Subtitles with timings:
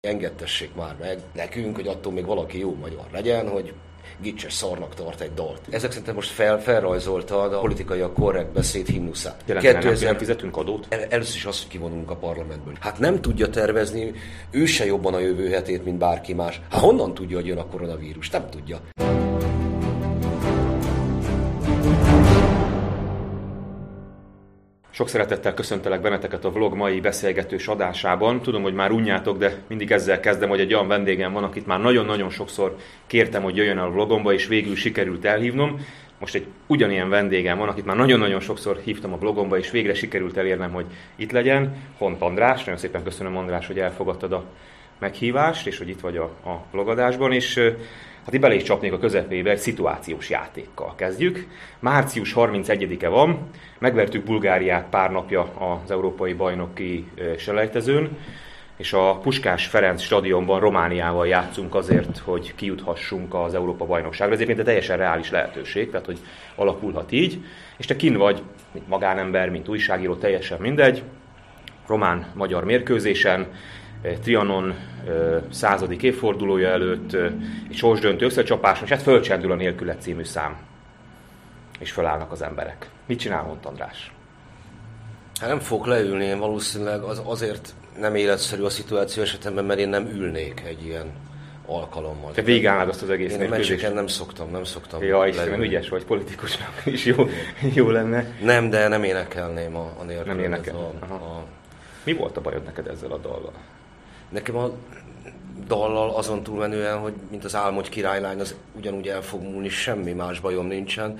[0.00, 3.72] Engedtessék már meg nekünk, hogy attól még valaki jó magyar legyen, hogy
[4.20, 5.60] gicses szarnak tart egy dalt.
[5.70, 9.42] Ezek szerintem most fel, felrajzolta a politikai a korrekt beszéd himnuszát.
[9.46, 10.08] Jelentően 2000...
[10.08, 10.86] nem fizetünk adót?
[10.88, 12.76] El, először is azt, hogy kivonulunk a parlamentből.
[12.80, 14.12] Hát nem tudja tervezni
[14.50, 16.60] ő se jobban a jövő hetét, mint bárki más.
[16.70, 18.30] Hát honnan tudja, hogy jön a koronavírus?
[18.30, 18.80] Nem tudja.
[24.98, 28.42] Sok szeretettel köszöntelek benneteket a vlog mai beszélgetős adásában.
[28.42, 31.80] Tudom, hogy már unjátok, de mindig ezzel kezdem, hogy egy olyan vendégem van, akit már
[31.80, 32.76] nagyon-nagyon sokszor
[33.06, 35.86] kértem, hogy jöjjön el a vlogomba, és végül sikerült elhívnom.
[36.18, 40.36] Most egy ugyanilyen vendégem van, akit már nagyon-nagyon sokszor hívtam a blogomba, és végre sikerült
[40.36, 41.76] elérnem, hogy itt legyen.
[41.98, 44.44] Hont András, nagyon szépen köszönöm András, hogy elfogadtad a
[44.98, 47.60] meghívást, és hogy itt vagy a, a vlogadásban, és
[48.28, 51.46] Hát itt bele is csapnék a közepébe, egy szituációs játékkal kezdjük.
[51.78, 58.16] Március 31-e van, megvertük Bulgáriát pár napja az Európai Bajnoki selejtezőn,
[58.76, 64.34] és a Puskás Ferenc stadionban Romániával játszunk azért, hogy kijuthassunk az Európa bajnokságra.
[64.34, 66.18] Ez egyébként egy teljesen reális lehetőség, tehát hogy
[66.54, 67.44] alakulhat így.
[67.76, 68.42] És te kin vagy,
[68.72, 71.02] mint magánember, mint újságíró, teljesen mindegy,
[71.86, 73.46] román-magyar mérkőzésen,
[74.02, 74.74] Trianon
[75.50, 77.12] századik évfordulója előtt
[77.68, 80.56] egy sorsdöntő összecsapáson, és hát fölcsendül a nélkület című szám.
[81.78, 82.90] És fölállnak az emberek.
[83.06, 84.12] Mit csinál Hont András?
[85.40, 89.88] Hát nem fogok leülni, én valószínűleg az, azért nem életszerű a szituáció esetemben, mert én
[89.88, 91.06] nem ülnék egy ilyen
[91.66, 92.32] alkalommal.
[92.32, 95.02] Te végigállnád azt az egész Én meccseken nem szoktam, nem szoktam.
[95.02, 97.28] Ja, Istenem, ügyes vagy politikusnak is jó,
[97.74, 98.24] jó lenne.
[98.42, 100.32] Nem, de nem énekelném a, a nélkül.
[100.32, 100.76] Nem énekel.
[100.76, 101.44] A, a...
[102.04, 103.52] Mi volt a bajod neked ezzel a dallal?
[104.28, 104.70] Nekem a
[105.66, 110.40] dallal azon túlmenően, hogy mint az álmodj királylány, az ugyanúgy el fog múlni, semmi más
[110.40, 111.18] bajom nincsen.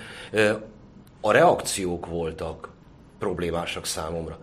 [1.20, 2.70] A reakciók voltak
[3.18, 4.38] problémásak számomra.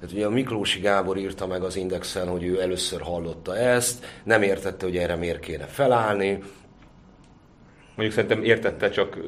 [0.00, 4.42] Tehát ugye a Miklósi Gábor írta meg az Indexen, hogy ő először hallotta ezt, nem
[4.42, 6.42] értette, hogy erre miért kéne felállni,
[7.94, 9.18] Mondjuk szerintem értette, csak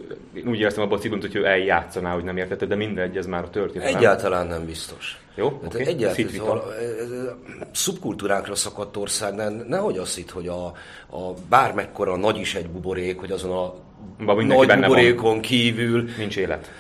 [0.47, 3.43] úgy éreztem abban a cikkben, hogy ő eljátszaná, hogy nem értette, de mindegy, ez már
[3.43, 3.95] a történet.
[3.95, 5.19] Egyáltalán nem biztos.
[5.35, 5.87] Jó, hát okay.
[5.87, 6.75] Egyáltalán szóval,
[7.73, 10.65] szubkultúrákra szakadt ország, ne, nehogy azt itt, hogy a,
[11.17, 13.75] a bármekkora nagy is egy buborék, hogy azon a
[14.25, 15.41] nagy buborékon van.
[15.41, 16.71] kívül nincs élet.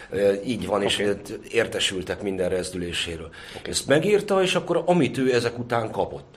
[0.44, 0.86] Így van, okay.
[0.86, 1.12] és
[1.50, 3.30] értesültek minden rezdüléséről.
[3.58, 3.70] Okay.
[3.70, 6.36] Ezt megírta, és akkor amit ő ezek után kapott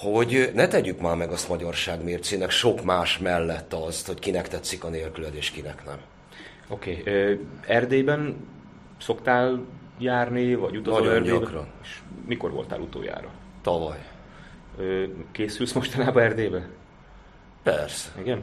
[0.00, 4.84] hogy ne tegyük már meg azt magyarság mércének sok más mellett azt, hogy kinek tetszik
[4.84, 5.98] a nélküled és kinek nem.
[6.68, 7.00] Oké.
[7.00, 7.40] Okay.
[7.66, 8.36] Erdélyben
[9.00, 9.64] szoktál
[9.98, 11.40] járni, vagy utazol Nagyon Erdélyben?
[11.40, 11.66] gyakran.
[11.82, 13.30] És mikor voltál utoljára?
[13.62, 13.98] Tavaly.
[15.32, 16.68] Készülsz mostanában Erdélybe?
[17.62, 18.10] Persze.
[18.18, 18.42] Igen?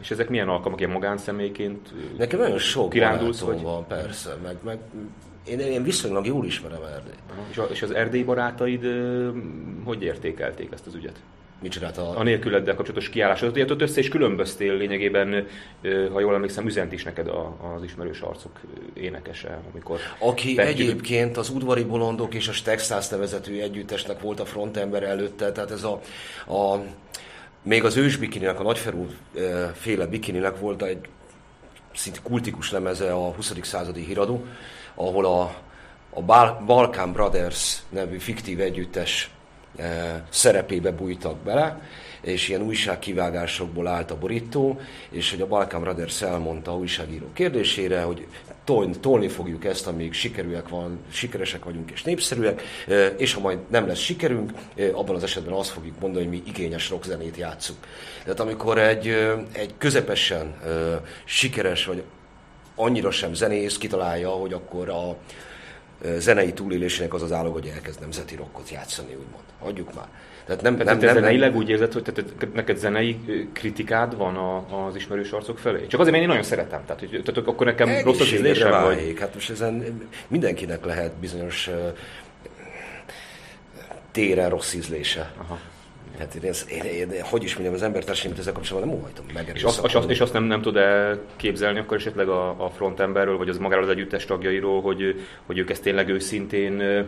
[0.00, 3.62] És ezek milyen alkalmak, ilyen magánszemélyként Nekem nagyon sok kirándulsz, vagy?
[3.62, 4.78] van, persze, meg, meg
[5.48, 7.18] én, én viszonylag jól ismerem Erdélyt.
[7.50, 8.84] És, a, és az erdély barátaid
[9.84, 11.20] hogy értékelték ezt az ügyet?
[11.62, 12.18] Mit csinált a...
[12.18, 13.50] A nélküleddel kapcsolatos kiállásod.
[13.50, 15.46] Ugye ott össze is különböztél lényegében,
[16.12, 17.28] ha jól emlékszem, üzent is neked
[17.76, 18.60] az ismerős arcok
[18.94, 19.98] énekese, amikor...
[20.18, 20.72] Aki tettük...
[20.72, 25.84] egyébként az udvari bolondok és a Texas nevezetű együttesnek volt a frontember előtte, tehát ez
[25.84, 26.00] a,
[26.54, 26.82] a
[27.62, 29.06] még az ős bikininek, a nagyferú
[29.74, 30.98] féle bikininek volt egy
[31.94, 33.54] szinte kultikus lemeze a 20.
[33.62, 34.44] századi híradó,
[34.96, 35.54] ahol a,
[36.10, 36.22] a
[36.66, 39.30] Balkan Brothers nevű fiktív együttes
[39.76, 41.80] e, szerepébe bújtak bele,
[42.20, 44.80] és ilyen újságkivágásokból állt a borító,
[45.10, 48.26] és hogy a Balkan Brothers elmondta a újságíró kérdésére, hogy
[49.00, 53.86] tolni, fogjuk ezt, amíg sikerűek van, sikeresek vagyunk és népszerűek, e, és ha majd nem
[53.86, 57.78] lesz sikerünk, e, abban az esetben azt fogjuk mondani, hogy mi igényes rockzenét játszunk.
[58.22, 59.08] Tehát amikor egy,
[59.52, 60.54] egy közepesen
[61.24, 62.02] sikeres vagy
[62.76, 65.16] annyira sem zenész kitalálja, hogy akkor a
[66.18, 69.44] zenei túlélésének az az állog, hogy elkezd nemzeti rockot játszani, úgymond.
[69.58, 70.06] Hagyjuk már.
[70.46, 73.18] Tehát nem, tehát nem, nem, zeneileg nem, úgy érzed, hogy tehát neked zenei
[73.52, 75.86] kritikád van a, az ismerős arcok felé?
[75.86, 76.84] Csak azért, mert én nagyon szeretem.
[76.86, 79.16] Tehát, hogy, tehát akkor nekem rossz az ízlésem, vagy?
[79.18, 81.70] Hát most ezen mindenkinek lehet bizonyos
[84.10, 85.32] téren rossz ízlése.
[85.36, 85.58] Aha.
[86.18, 89.26] Hát én, ez, én, én, én, hogy is mondjam, az embertársaim ezzel kapcsolatban nem óhajtom
[89.34, 89.50] meg.
[89.54, 93.36] És azt, azt, és azt nem, nem tud -e képzelni akkor esetleg a, a frontemberről,
[93.36, 97.06] vagy az magáról az együttes tagjairól, hogy, hogy ők ezt tényleg őszintén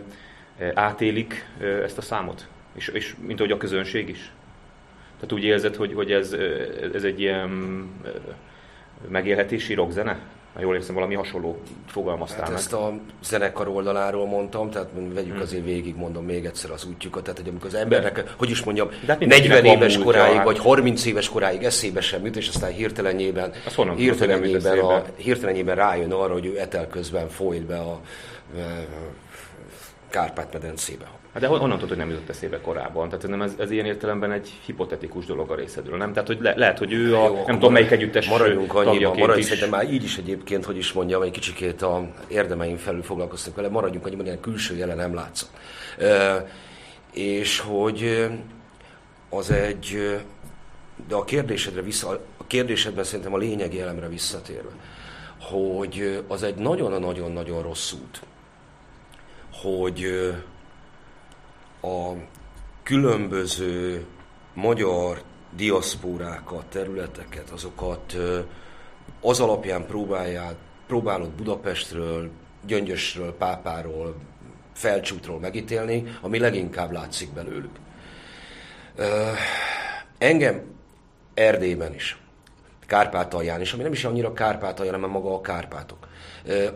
[0.75, 1.47] átélik
[1.85, 2.47] ezt a számot?
[2.75, 4.33] És, és mint ahogy a közönség is?
[5.15, 6.37] Tehát úgy érzed, hogy, hogy ez,
[6.94, 7.50] ez egy ilyen
[9.09, 10.19] megélhetési rockzene?
[10.55, 12.59] Ha jól érzem, valami hasonló fogalmaztál hát meg.
[12.59, 12.93] Ezt a
[13.23, 15.43] zenekar oldaláról mondtam, tehát vegyük hmm.
[15.43, 18.62] azért végig, mondom még egyszer az útjukat, tehát hogy amikor az embernek, de, hogy is
[18.62, 20.45] mondjam, de hát 40 éves múltja, koráig, hát.
[20.45, 23.53] vagy 30 éves koráig eszébe sem jut, és aztán hirtelenjében,
[23.97, 28.00] hirtelenjében, a, hirtelenjében rájön arra, hogy ő etel közben folyt be a,
[30.11, 31.11] Kárpát-medencébe.
[31.33, 33.09] Hát de honnan tudod, hogy nem jutott eszébe korábban?
[33.09, 36.13] Tehát nem ez, ez ilyen értelemben egy hipotetikus dolog a részedről, nem?
[36.13, 39.37] Tehát hogy le, lehet, hogy ő a, Jó, nem tudom melyik együttes maradjunk annyiban, maradjunk,
[39.37, 39.45] is.
[39.45, 43.69] szerintem már így is egyébként, hogy is mondjam, egy kicsikét a érdemeim felül foglalkoztunk vele,
[43.69, 45.51] maradjunk annyiban, ilyen külső jelen nem látszott.
[45.99, 46.47] E,
[47.13, 48.29] és hogy
[49.31, 50.17] az egy,
[51.09, 54.71] de a kérdésedre vissza, a kérdésedben szerintem a lényegi elemre visszatérve,
[55.41, 58.21] hogy az egy nagyon-nagyon-nagyon rossz út,
[59.53, 60.31] hogy
[61.83, 62.13] a
[62.83, 64.07] különböző
[64.55, 65.23] magyar
[65.57, 68.17] diaszpórákat, területeket, azokat
[69.21, 70.55] az alapján próbálják,
[70.87, 72.31] próbálod Budapestről,
[72.67, 74.15] Gyöngyösről, Pápáról,
[74.73, 77.79] Felcsútról megítélni, ami leginkább látszik belőlük.
[80.19, 80.63] Engem
[81.35, 82.19] Erdélyben is,
[82.87, 86.09] Kárpátalján is, ami nem is annyira Kárpátalja, hanem maga a Kárpátok.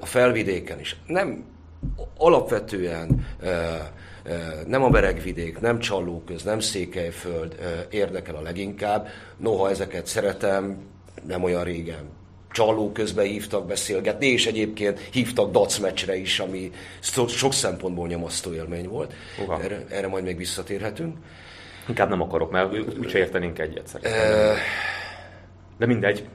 [0.01, 0.97] A felvidéken is.
[1.07, 1.45] Nem
[2.17, 3.27] alapvetően
[4.67, 7.57] nem a Beregvidék, nem Csallóköz, nem Székelyföld
[7.91, 9.09] érdekel a leginkább.
[9.37, 10.77] Noha ezeket szeretem,
[11.27, 12.21] nem olyan régen
[12.53, 16.71] csaló közben hívtak beszélgetni, és egyébként hívtak dac meccsre is, ami
[17.29, 19.15] sok szempontból nyomasztó élmény volt.
[19.63, 21.17] Erre, erre majd még visszatérhetünk.
[21.89, 24.57] Inkább nem akarok, mert úgyse értenénk egyet szerintem.
[25.79, 26.29] De mindegy.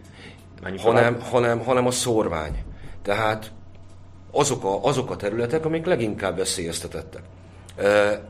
[0.78, 2.64] hanem, hanem, hanem a szorvány.
[3.02, 3.52] Tehát
[4.32, 7.22] azok a, azok a területek, amik leginkább veszélyeztetettek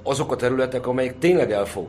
[0.03, 1.87] azok a területek, amelyek tényleg el fog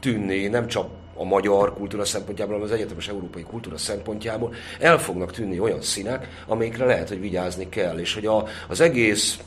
[0.00, 5.32] tűnni, nem csak a magyar kultúra szempontjából, hanem az egyetemes európai kultúra szempontjából el fognak
[5.32, 9.38] tűnni olyan színek, amelyikre lehet, hogy vigyázni kell, és hogy a, az egész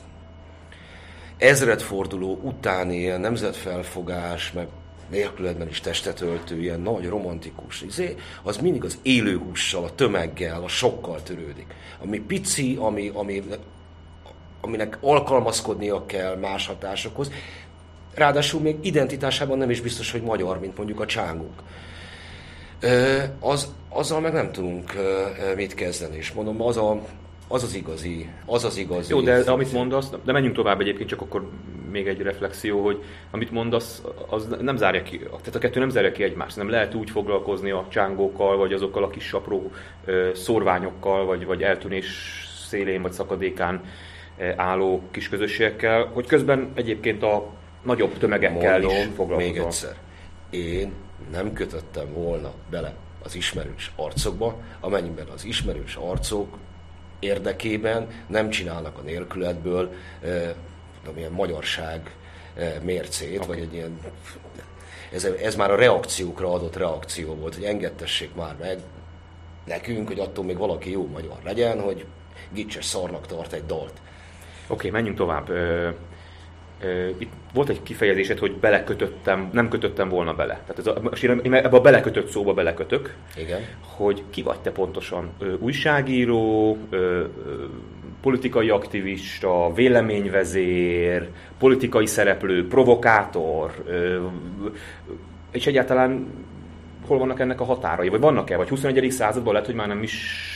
[1.36, 4.66] ezredforduló utáni ilyen nemzetfelfogás, meg
[5.10, 10.68] nélkületben is testet öltő, ilyen nagy romantikus izé, az mindig az élőhússal, a tömeggel, a
[10.68, 11.66] sokkal törődik.
[12.02, 13.42] Ami pici, ami, ami
[14.62, 17.30] aminek alkalmazkodnia kell más hatásokhoz.
[18.14, 21.62] Ráadásul még identitásában nem is biztos, hogy magyar, mint mondjuk a csángunk.
[23.40, 24.92] Az, azzal meg nem tudunk
[25.56, 27.00] mit kezdeni, és mondom, az a,
[27.48, 29.12] az az igazi, az az igazi.
[29.12, 31.48] Jó, de, de amit mondasz, de menjünk tovább egyébként, csak akkor
[31.90, 36.12] még egy reflexió, hogy amit mondasz, az nem zárja ki, tehát a kettő nem zárja
[36.12, 39.72] ki egymást, nem lehet úgy foglalkozni a csángókkal, vagy azokkal a kis apró
[40.34, 42.06] szorványokkal, vagy, vagy eltűnés
[42.68, 43.80] szélén, vagy szakadékán
[44.56, 47.50] álló kis közösségekkel, hogy közben egyébként a
[47.82, 49.52] nagyobb tömegekkel Mondom, is foglalkozom.
[49.52, 49.96] még egyszer,
[50.50, 50.92] én
[51.30, 56.58] nem kötöttem volna bele az ismerős arcokba, amennyiben az ismerős arcok
[57.18, 59.92] érdekében nem csinálnak a nélkületből
[60.22, 60.54] eh,
[61.02, 62.14] tudom, ilyen magyarság
[62.54, 63.46] eh, mércét, okay.
[63.46, 63.98] vagy egy ilyen
[65.12, 68.78] ez, ez már a reakciókra adott reakció volt, hogy engedtessék már meg
[69.64, 72.06] nekünk, hogy attól még valaki jó magyar legyen, hogy
[72.52, 74.00] gicses szarnak tart egy dalt.
[74.72, 75.48] Oké, okay, menjünk tovább.
[75.48, 75.88] Ö,
[76.82, 80.60] ö, itt volt egy kifejezésed, hogy belekötöttem, nem kötöttem volna bele.
[80.66, 81.00] Tehát ez a,
[81.42, 83.14] ebbe a belekötött szóba belekötök.
[83.36, 83.60] Igen.
[83.80, 85.30] Hogy ki vagy te pontosan?
[85.38, 87.24] Ö, újságíró, ö, ö,
[88.20, 91.28] politikai aktivista, véleményvezér,
[91.58, 94.26] politikai szereplő, provokátor, ö,
[95.50, 96.26] és egyáltalán
[97.06, 98.08] hol vannak ennek a határai?
[98.08, 98.56] Vagy vannak-e?
[98.56, 99.10] Vagy 21.
[99.10, 100.48] században lehet, hogy már nem is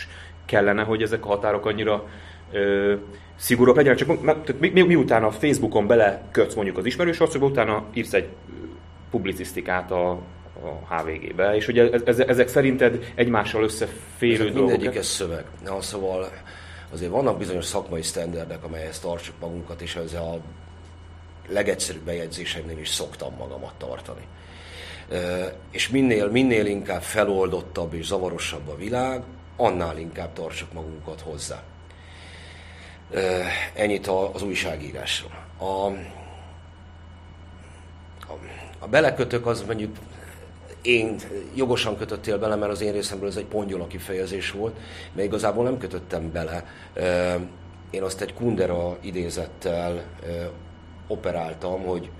[0.45, 2.09] kellene, hogy ezek a határok annyira
[2.53, 2.95] ö,
[3.37, 8.13] szigorúak legyenek, csak mi, mi, miután a Facebookon belekötsz mondjuk az ismerős arcokba, utána írsz
[8.13, 8.29] egy
[9.11, 14.71] publicisztikát a, a HVG-be, és ugye ez, ezek szerinted egymással összeférő ezek dolgok?
[14.71, 15.45] Mindegyik ez szöveg.
[15.65, 16.31] Na, szóval
[16.93, 20.41] azért vannak bizonyos szakmai sztenderdek, amelyhez tartsuk magunkat, és ez a
[21.49, 24.27] legegyszerűbb bejegyzéseimnél is szoktam magamat tartani.
[25.71, 29.23] És minél, minél inkább feloldottabb és zavarosabb a világ,
[29.57, 31.63] annál inkább tartsuk magunkat hozzá.
[33.75, 35.45] Ennyit az újságírásról.
[35.59, 35.87] A,
[38.79, 39.97] a, belekötök az mondjuk
[40.83, 41.17] én
[41.55, 44.77] jogosan kötöttél bele, mert az én részemről ez egy pongyola kifejezés volt,
[45.13, 46.65] mert igazából nem kötöttem bele.
[47.91, 50.05] Én azt egy Kundera idézettel
[51.07, 52.11] operáltam, hogy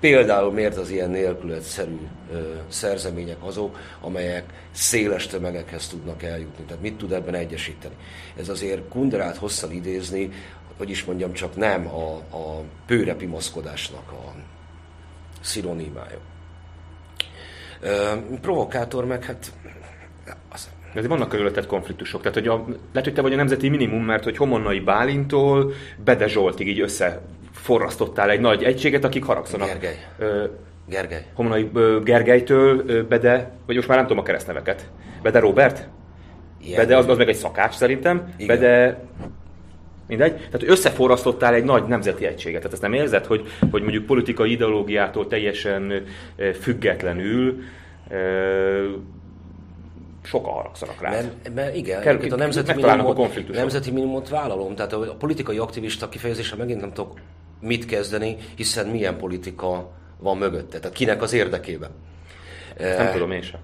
[0.00, 1.98] Például miért az ilyen nélkületszerű
[2.32, 6.64] ö, szerzemények azok, amelyek széles tömegekhez tudnak eljutni.
[6.64, 7.94] Tehát mit tud ebben egyesíteni?
[8.36, 10.30] Ez azért Kunderát hosszan idézni,
[10.76, 14.34] hogy is mondjam, csak nem a, a pőrepimaszkodásnak a
[15.40, 16.18] szinonimája.
[17.80, 19.52] Ö, provokátor meg hát
[20.48, 22.20] az, de vannak körülötted konfliktusok.
[22.20, 25.72] Tehát, hogy a, lehet, hogy te vagy a nemzeti minimum, mert hogy Homonnai Bálintól
[26.04, 27.20] Bede Zsoltig így össze
[27.70, 29.66] forrasztottál egy nagy egységet, akik haragszanak.
[29.66, 29.96] Gergely.
[30.18, 30.44] Ö,
[30.88, 31.24] Gergely.
[31.34, 31.70] Homonai
[32.04, 34.90] Gergelytől ö, Bede, vagy most már nem tudom a keresztneveket.
[35.22, 35.88] Bede Robert?
[36.62, 36.76] Ilyen.
[36.80, 38.34] Bede az, az meg egy szakács szerintem.
[38.36, 38.56] Igen.
[38.56, 39.04] Bede
[40.06, 40.34] Mindegy.
[40.34, 42.58] Tehát összeforrasztottál egy nagy nemzeti egységet.
[42.58, 46.04] Tehát ezt nem érzed, hogy, hogy mondjuk politikai ideológiától teljesen
[46.60, 47.62] függetlenül
[50.22, 51.10] sokan haragszanak rá.
[51.10, 55.58] Mert, mert igen, Kell, a nemzeti minimumot, a nemzeti minimumot vállalom, tehát a, a politikai
[55.58, 57.18] aktivista kifejezésre megint nem tudok
[57.60, 61.90] mit kezdeni, hiszen milyen politika van mögötte, tehát kinek az érdekében.
[62.78, 63.60] nem e, tudom én sem.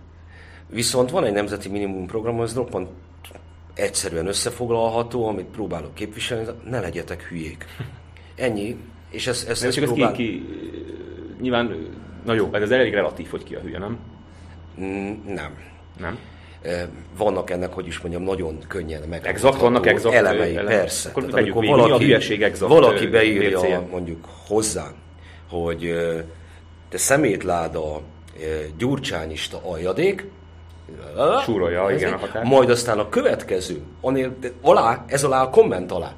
[0.69, 2.89] Viszont van egy nemzeti minimum program, ez roppant
[3.75, 7.65] egyszerűen összefoglalható, amit próbálok képviselni, ne legyetek hülyék.
[8.37, 8.77] Ennyi.
[9.11, 10.13] És ez, ez, ez csak próbál...
[10.13, 10.47] ki, ki,
[11.41, 11.89] nyilván,
[12.25, 13.99] na jó, ez elég relatív, hogy ki a hülye, nem?
[14.81, 15.59] Mm, nem.
[16.01, 16.19] Nem?
[17.17, 19.27] Vannak ennek, hogy is mondjam, nagyon könnyen meg.
[19.27, 20.77] Exakt, vannak exakt elemei, eleme.
[20.77, 21.09] persze.
[21.09, 23.81] Akkor Tehát, amikor valaki, a hülyeség exakt valaki beírja mércéje.
[23.91, 24.95] mondjuk hozzám,
[25.49, 25.95] hogy
[26.89, 28.01] te szemétláda
[28.77, 30.27] gyurcsányista aljadék,
[31.43, 32.45] Súrolja, igen, a határ.
[32.45, 36.13] Majd aztán a következő, anél, alá, ez alá a komment alá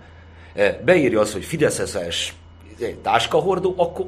[0.85, 2.35] beírja azt, hogy Fideszes
[3.03, 4.07] táskahordó, akkor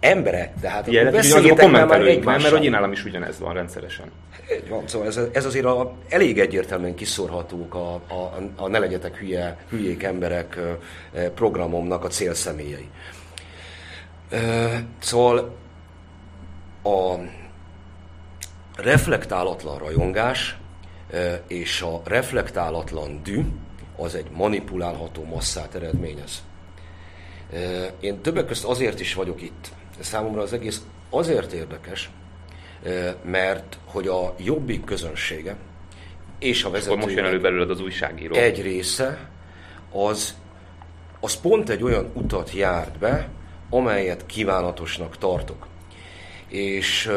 [0.00, 2.42] emberek, tehát Igen, akkor beszéljétek már, már egymással.
[2.42, 4.06] Mert hogy én nálam is ugyanez van rendszeresen.
[4.68, 9.64] Van, szóval ez, ez azért a, elég egyértelműen kiszorhatók a, a, a Ne legyetek hülye,
[9.68, 10.58] hülyék emberek
[11.34, 12.88] programomnak a célszemélyei.
[14.98, 15.56] Szóval
[16.82, 17.14] a
[18.76, 20.56] reflektálatlan rajongás
[21.46, 23.40] és a reflektálatlan dű
[23.96, 26.42] az egy manipulálható masszát eredményez.
[28.00, 29.68] Én többek között azért is vagyok itt.
[30.00, 32.10] Számomra az egész azért érdekes,
[33.24, 35.56] mert hogy a jobbik közönsége
[36.38, 36.96] és a vezető...
[36.96, 38.34] most jön elő belőled az újságíró.
[38.34, 39.28] Egy része,
[39.92, 40.34] az,
[41.20, 43.28] az pont egy olyan utat járt be,
[43.70, 45.66] amelyet kívánatosnak tartok.
[46.48, 47.10] És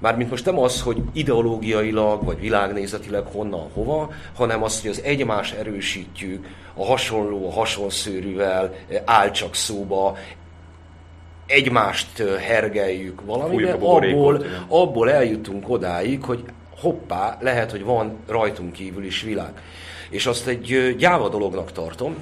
[0.00, 5.54] Mármint most nem az, hogy ideológiailag vagy világnézetileg honnan hova, hanem az, hogy az egymást
[5.54, 10.16] erősítjük, a hasonló, a hasonszőrűvel áll csak szóba,
[11.48, 16.44] egymást hergeljük valamivel, abból, abból eljutunk odáig, hogy
[16.80, 19.52] hoppá, lehet, hogy van rajtunk kívül is világ.
[20.10, 22.16] És azt egy gyáva dolognak tartom,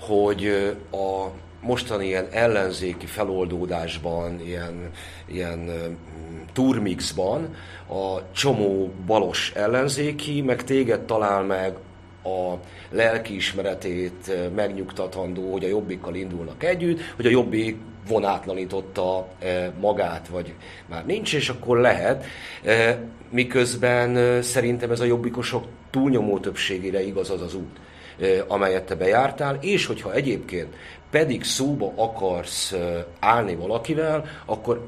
[0.00, 0.46] hogy
[0.90, 1.26] a
[1.60, 4.90] mostani ilyen ellenzéki feloldódásban, ilyen,
[5.26, 5.70] ilyen
[6.52, 7.54] turmixban
[7.88, 11.76] a csomó balos ellenzéki, meg téged talál meg
[12.24, 12.54] a
[12.90, 17.76] lelkiismeretét megnyugtatandó, hogy a jobbikkal indulnak együtt, hogy a jobbik
[18.08, 19.28] vonátlanította
[19.80, 20.54] magát, vagy
[20.86, 22.24] már nincs, és akkor lehet.
[23.30, 27.80] Miközben szerintem ez a jobbikosok túlnyomó többségére igaz az az út,
[28.46, 30.74] amelyet te bejártál, és hogyha egyébként
[31.10, 32.74] pedig szóba akarsz
[33.20, 34.86] állni valakivel, akkor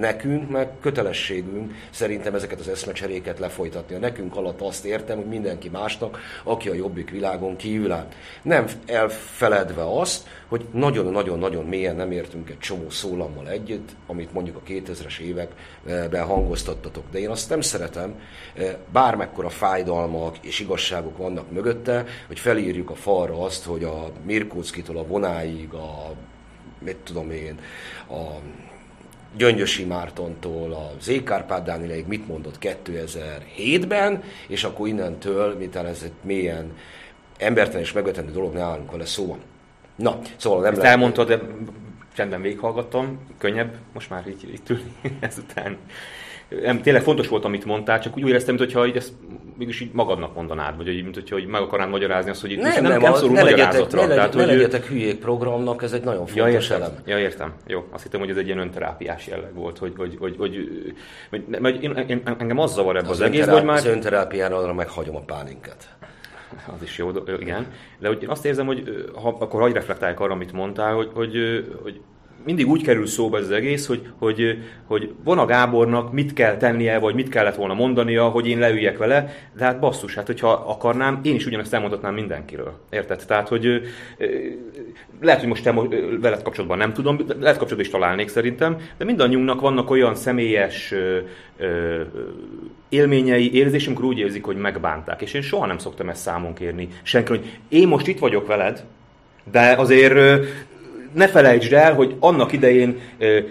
[0.00, 3.94] Nekünk meg kötelességünk szerintem ezeket az eszmecseréket lefolytatni.
[3.94, 8.08] A nekünk alatt azt értem, hogy mindenki másnak, aki a jobbik világon kívül áll.
[8.42, 14.60] Nem elfeledve azt, hogy nagyon-nagyon-nagyon mélyen nem értünk egy csomó szólammal együtt, amit mondjuk a
[14.68, 17.04] 2000-es években hangoztattatok.
[17.10, 18.20] De én azt nem szeretem,
[18.92, 25.06] bármekkora fájdalmak és igazságok vannak mögötte, hogy felírjuk a falra azt, hogy a Mirkóczkitól a
[25.06, 26.14] vonáig, a
[26.78, 27.58] mit tudom én,
[28.08, 28.22] a
[29.36, 36.76] Gyöngyösi Mártontól az Ékárpád Dánileig mit mondott 2007-ben, és akkor innentől, miután ez egy mélyen
[37.38, 39.38] embertelen és megvetendő dolog, ne állunk vele szóval.
[39.96, 40.92] Na, szóval nem Ezt lehet...
[40.92, 41.40] elmondtad, de
[42.14, 45.76] csendben végighallgattam, könnyebb most már így, így ülni ezután
[46.48, 49.12] nem, tényleg fontos volt, amit mondtál, csak úgy éreztem, mintha ezt
[49.58, 52.82] mégis így magadnak mondanád, vagy mint hogyha így meg akarnád magyarázni azt, hogy itt nem,
[52.82, 54.00] nem, nem szorul ne magyarázatra.
[54.00, 56.92] Ne, legyetek, ne legyetek hülyék programnak, ez egy nagyon fontos ja, értem, elem.
[57.06, 57.52] Ja, értem.
[57.66, 60.56] Jó, azt hittem, hogy ez egy ilyen önterápiás jelleg volt, hogy, hogy, hogy, hogy,
[61.30, 63.76] hogy, hogy én, én, engem az zavar ebbe az, az egész, hogy már...
[63.76, 65.88] Az önterápiára arra meghagyom a pálinket.
[66.66, 67.66] Az is jó, igen.
[67.98, 72.00] De hogy azt érzem, hogy ha, akkor hagyj reflektálják arra, amit mondtál, hogy, hogy, hogy
[72.44, 76.56] mindig úgy kerül szóba ez az egész, hogy, hogy, hogy van a Gábornak mit kell
[76.56, 80.52] tennie, vagy mit kellett volna mondania, hogy én leüljek vele, de hát basszus, hát hogyha
[80.52, 82.78] akarnám, én is ugyanezt elmondhatnám mindenkiről.
[82.90, 83.22] Érted?
[83.26, 83.82] Tehát, hogy
[85.20, 85.74] lehet, hogy most te
[86.20, 90.94] veled kapcsolatban nem tudom, lehet kapcsolatban is találnék szerintem, de mindannyiunknak vannak olyan személyes
[92.88, 95.22] élményei, érzések, amikor úgy érzik, hogy megbánták.
[95.22, 98.84] És én soha nem szoktam ezt számon kérni senki, hogy én most itt vagyok veled,
[99.50, 100.46] de azért
[101.16, 103.00] ne felejtsd el, hogy annak idején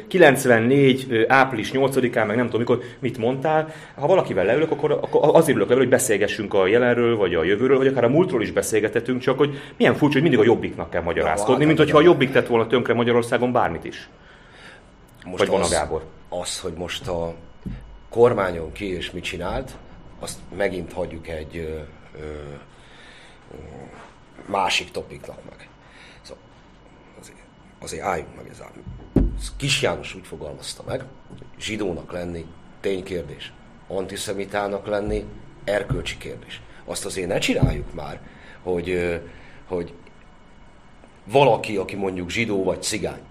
[0.07, 1.25] 94.
[1.27, 5.69] április 8-án, meg nem tudom mikor, mit mondtál, ha valakivel leülök, akkor, akkor azért ülök
[5.69, 9.37] le, hogy beszélgessünk a jelenről, vagy a jövőről, vagy akár a múltról is beszélgethetünk, csak
[9.37, 12.47] hogy milyen furcsa, hogy mindig a jobbiknak kell magyarázkodni, ja, mint hogyha a jobbik tett
[12.47, 14.09] volna tönkre Magyarországon bármit is.
[15.25, 16.03] Most vagy van a Gábor.
[16.29, 17.35] Az, hogy most a
[18.09, 19.71] kormányon ki és mit csinált,
[20.19, 21.61] azt megint hagyjuk egy ö,
[22.19, 22.25] ö,
[24.45, 25.69] másik topiknak meg.
[27.79, 28.71] Azért álljunk meg ezzel.
[29.57, 32.45] Kis János úgy fogalmazta meg, hogy zsidónak lenni
[32.79, 33.53] ténykérdés,
[33.87, 35.25] antiszemitának lenni
[35.63, 36.61] erkölcsi kérdés.
[36.85, 38.19] Azt azért ne csináljuk már,
[38.63, 39.19] hogy,
[39.67, 39.93] hogy
[41.25, 43.21] valaki, aki mondjuk zsidó vagy cigány,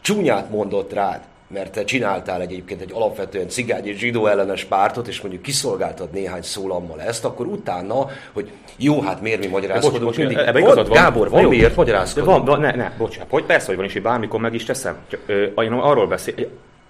[0.00, 5.20] csúnyát mondott rád, mert te csináltál egyébként egy alapvetően cigány és zsidó ellenes pártot, és
[5.20, 10.36] mondjuk kiszolgáltad néhány szólammal ezt, akkor utána, hogy jó, hát miért mi magyarázkodunk bocs, mindig?
[10.36, 12.46] Ebbe van, Gábor, van miért magyarázkodunk?
[12.46, 14.96] Van, ne, ne, bocsánat, hogy persze, hogy van, és bármikor meg is teszem.
[15.08, 16.34] Csak, ö, én arról beszél,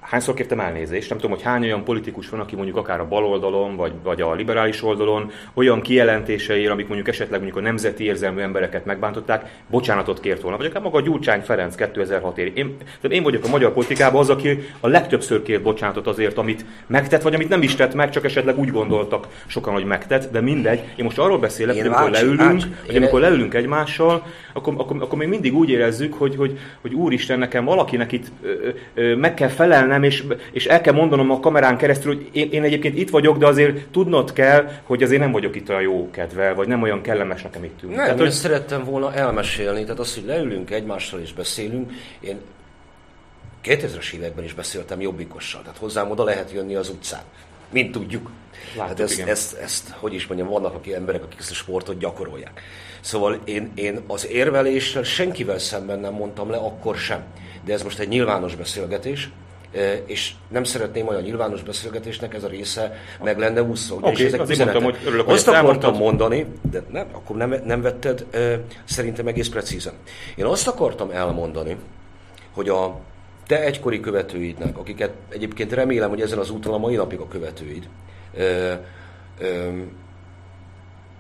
[0.04, 3.76] hányszor kértem elnézést, nem tudom, hogy hány olyan politikus van, aki mondjuk akár a baloldalon,
[3.76, 8.84] vagy, vagy a liberális oldalon olyan kijelentéseire, amik mondjuk esetleg mondjuk a nemzeti érzelmű embereket
[8.84, 10.56] megbántották, bocsánatot kért volna.
[10.56, 12.52] Vagy akár maga Gyurcsány Ferenc 2006 ér.
[12.54, 12.76] Én,
[13.08, 17.34] én vagyok a magyar politikában az, aki a legtöbbször kért bocsánatot azért, amit megtett, vagy
[17.34, 20.80] amit nem is tett meg, csak esetleg úgy gondoltak sokan, hogy megtett, de mindegy.
[20.96, 25.28] Én most arról beszélek, hogy amikor leülünk, hogy amikor leülünk egymással, akkor, akkor, akkor még
[25.28, 29.93] mindig úgy érezzük, hogy, hogy, hogy úristen, nekem valakinek itt ö, ö, meg kell felelnem,
[30.02, 33.46] és, és el kell mondanom a kamerán keresztül, hogy én, én egyébként itt vagyok, de
[33.46, 37.42] azért tudnod kell, hogy azért nem vagyok itt olyan jó kedvel, vagy nem olyan kellemes
[37.42, 37.94] nekem itt ülni.
[37.94, 38.30] Nem, tehát, hogy...
[38.30, 42.38] szerettem volna elmesélni, tehát az, hogy leülünk egymással és beszélünk, én
[43.64, 47.22] 2000-es években is beszéltem jobbikossal, tehát hozzám oda lehet jönni az utcán.
[47.70, 48.30] Mint tudjuk.
[48.76, 51.98] Láttuk, hát ezt, ezt, ezt, hogy is mondjam, vannak aki emberek, akik ezt a sportot
[51.98, 52.60] gyakorolják.
[53.00, 57.24] Szóval én, én az érveléssel senkivel szemben nem mondtam le, akkor sem.
[57.64, 59.30] De ez most egy nyilvános beszélgetés,
[60.06, 63.96] és nem szeretném olyan nyilvános beszélgetésnek ez a része meg lenne úszó.
[63.96, 67.82] Oké, okay, ezek azért mondtam, hogy örülök, Azt akartam mondani, de nem, akkor nem, nem
[67.82, 68.26] vetted
[68.84, 69.92] szerintem egész precízen.
[70.36, 71.76] Én azt akartam elmondani,
[72.52, 73.00] hogy a
[73.46, 77.88] te egykori követőidnek, akiket egyébként remélem, hogy ezen az úton a mai napig a követőid,
[78.34, 78.72] ö,
[79.38, 79.68] ö,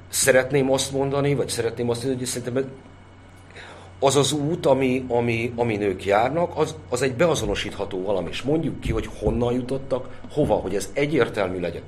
[0.08, 2.72] szeretném azt mondani, vagy szeretném azt mondani, hogy szerintem
[3.98, 8.80] az az út, ami, ami, ami nők járnak, az, az egy beazonosítható valami, és mondjuk
[8.80, 11.82] ki, hogy honnan jutottak, hova, hogy ez egyértelmű legyen.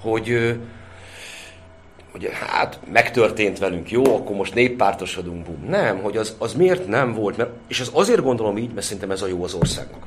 [0.00, 0.58] Hogy,
[2.10, 5.64] hogy hát megtörtént velünk, jó, akkor most néppártosodunk, bum.
[5.68, 9.10] Nem, hogy az, az miért nem volt, mert, és az azért gondolom így, mert szerintem
[9.10, 10.06] ez a jó az országnak.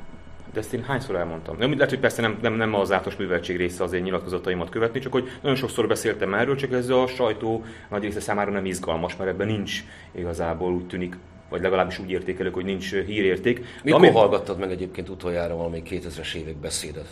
[0.53, 1.57] De ezt én hányszor elmondtam?
[1.57, 4.99] Nem, lehet, hogy persze nem, nem, nem az átos műveltség része az én nyilatkozataimat követni,
[4.99, 9.15] csak hogy nagyon sokszor beszéltem erről, csak ez a sajtó nagy része számára nem izgalmas,
[9.15, 11.17] mert ebben nincs igazából úgy tűnik
[11.49, 13.65] vagy legalábbis úgy értékelők, hogy nincs hírérték.
[13.83, 14.09] Mikor ami...
[14.09, 17.07] hallgattad meg egyébként utoljára valami 2000-es évek beszédet?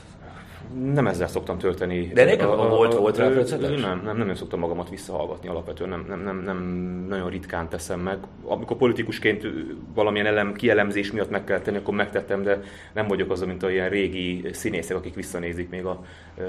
[0.93, 2.11] Nem ezzel szoktam tölteni.
[2.13, 3.81] De nekem a, a, volt, volt rá precedens?
[3.81, 6.57] Nem, nem, nem szoktam magamat visszahallgatni alapvetően, nem, nem, nem, nem
[7.09, 8.17] nagyon ritkán teszem meg.
[8.43, 9.47] Amikor politikusként
[9.93, 12.61] valamilyen elem, kielemzés miatt meg kell tenni, akkor megtettem, de
[12.93, 16.05] nem vagyok az, mint a ilyen régi színészek, akik visszanézik még a
[16.37, 16.43] ö,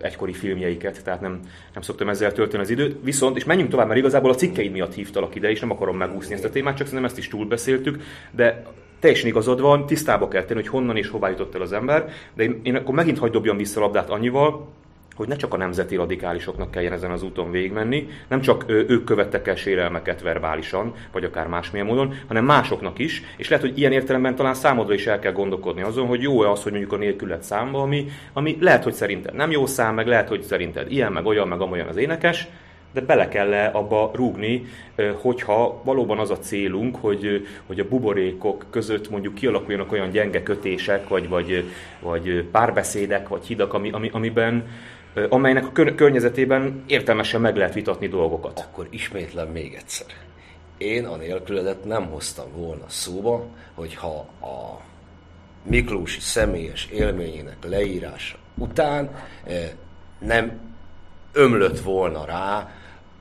[0.00, 1.40] egykori filmjeiket, tehát nem,
[1.72, 2.96] nem szoktam ezzel tölteni az időt.
[3.02, 6.34] Viszont, és menjünk tovább, mert igazából a cikkeid miatt hívtalak ide, és nem akarom megúszni
[6.34, 8.62] ezt a témát, csak szerintem ezt is túlbeszéltük, de
[9.00, 12.42] teljesen igazad van, tisztába kell tenni, hogy honnan és hová jutott el az ember, de
[12.42, 14.68] én, én akkor megint hagyd dobjam vissza a labdát annyival,
[15.20, 19.48] hogy ne csak a nemzeti radikálisoknak kelljen ezen az úton végigmenni, nem csak ők követtek
[19.48, 24.34] el sérelmeket verbálisan, vagy akár másmilyen módon, hanem másoknak is, és lehet, hogy ilyen értelemben
[24.34, 27.82] talán számodra is el kell gondolkodni azon, hogy jó-e az, hogy mondjuk a nélkület számba,
[27.82, 31.48] ami, ami lehet, hogy szerinted nem jó szám, meg lehet, hogy szerinted ilyen, meg olyan,
[31.48, 32.48] meg amolyan az énekes,
[32.92, 34.64] de bele kell abba rúgni,
[35.20, 41.08] hogyha valóban az a célunk, hogy, hogy a buborékok között mondjuk kialakuljanak olyan gyenge kötések,
[41.08, 41.64] vagy, vagy,
[42.00, 44.68] vagy párbeszédek, vagy hidak, ami, ami, amiben
[45.28, 48.66] amelynek a környezetében értelmesen meg lehet vitatni dolgokat.
[48.70, 50.06] Akkor ismétlem még egyszer.
[50.78, 54.80] Én a nélküledet nem hoztam volna szóba, hogyha a
[55.62, 59.10] Miklósi személyes élményének leírása után
[60.18, 60.60] nem
[61.32, 62.70] ömlött volna rá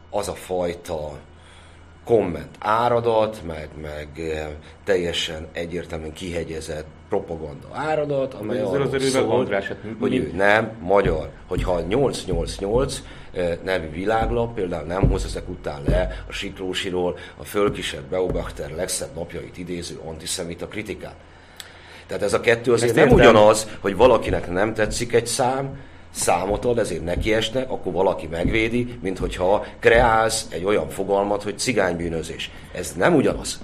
[0.09, 1.17] az a fajta
[2.03, 4.47] komment áradat, meg, meg eh,
[4.83, 11.29] teljesen egyértelműen kihegyezett propaganda áradat, amely arról az szól, András, hát hogy ő nem magyar,
[11.47, 13.01] hogyha 888
[13.33, 19.15] eh, nevű világlap például nem hoz ezek után le a Siklósiról a fölkisebb Beobachter legszebb
[19.15, 21.15] napjait idéző antiszemita kritikát.
[22.07, 23.31] Tehát ez a kettő azért Ezt nem értem.
[23.31, 25.77] ugyanaz, hogy valakinek nem tetszik egy szám,
[26.11, 32.51] számot ad, ezért nekiesnek, akkor valaki megvédi, mint hogyha kreálsz egy olyan fogalmat, hogy cigánybűnözés.
[32.73, 33.61] Ez nem ugyanaz.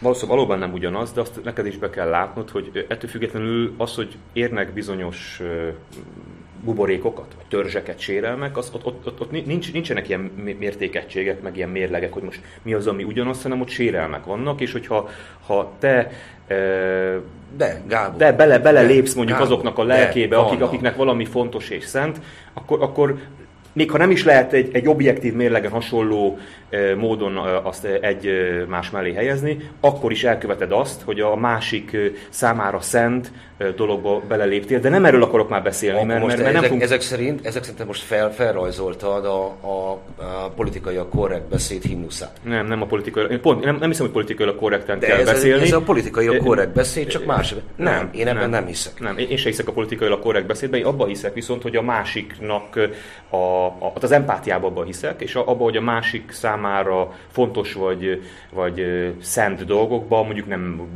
[0.00, 3.94] Valószínűleg valóban nem ugyanaz, de azt neked is be kell látnod, hogy ettől függetlenül az,
[3.94, 5.42] hogy érnek bizonyos
[6.64, 10.20] buborékokat, vagy törzseket, sérelmek, az, ott, ott, ott, ott nincs, nincsenek ilyen
[10.58, 14.72] mértékegységek, meg ilyen mérlegek, hogy most mi az, ami ugyanaz, hanem ott sérelmek vannak, és
[14.72, 15.08] hogyha
[15.46, 16.10] ha te
[17.56, 21.24] de, Gábor, de bele, bele lépsz mondjuk Gábor, azoknak a lelkébe, de, akik, akiknek valami
[21.24, 22.20] fontos és szent,
[22.54, 23.18] akkor, akkor
[23.72, 26.38] még ha nem is lehet egy, egy objektív mérlegen hasonló
[26.96, 28.30] módon azt egy
[28.68, 31.96] más mellé helyezni, akkor is elköveted azt, hogy a másik
[32.28, 33.32] számára szent
[33.76, 36.72] dologba beleléptél, de nem erről akarok már beszélni, Akkor mert, most mert, mert nem ezek,
[36.72, 36.82] fogunk...
[36.82, 42.40] ezek, szerint, ezek szerint most fel, felrajzoltad a, a, a politikai a korrekt beszéd himnuszát.
[42.42, 45.62] Nem, nem a politikai, pont, nem, nem hiszem, hogy politikailag korrekten De kell ez, beszélni.
[45.62, 47.54] ez a politikai a korrekt beszéd, csak más.
[47.76, 49.00] Nem, nem én ebben nem, nem hiszek.
[49.00, 52.78] Nem, én sem hiszek a politikailag korrekt beszédben, én abban hiszek viszont, hogy a másiknak
[53.28, 56.65] a, a, az empátiában abban hiszek, és abban, hogy a másik számára
[57.30, 58.84] fontos vagy, vagy
[59.20, 60.88] szent dolgokban mondjuk nem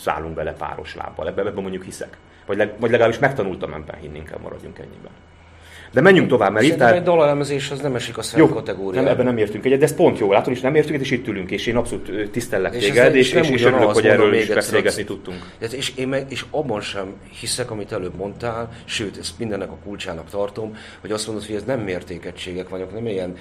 [0.00, 1.28] szállunk bele páros lábbal.
[1.28, 2.16] Ebben, ebben mondjuk hiszek.
[2.46, 5.10] Vagy, leg, vagy legalábbis megtanultam ebben hinni, inkább maradjunk ennyiben.
[5.92, 6.94] De menjünk tovább, mert Szerintem itt...
[6.94, 9.04] egy dalelemezés az nem esik a szent kategóriába.
[9.04, 11.12] Nem, ebben nem értünk egyet, de ez pont jó, látod, és nem értünk egyet, és
[11.12, 14.40] itt ülünk, és én abszolút tisztellek És téged, és, és és, örülök, hogy erről még
[14.40, 15.36] is beszélgetni tudtunk.
[15.58, 19.76] Ez- És én meg, és abban sem hiszek, amit előbb mondtál, sőt, ezt mindennek a
[19.84, 23.36] kulcsának tartom, hogy azt mondod, hogy ez nem mértékegységek vagyok, nem ilyen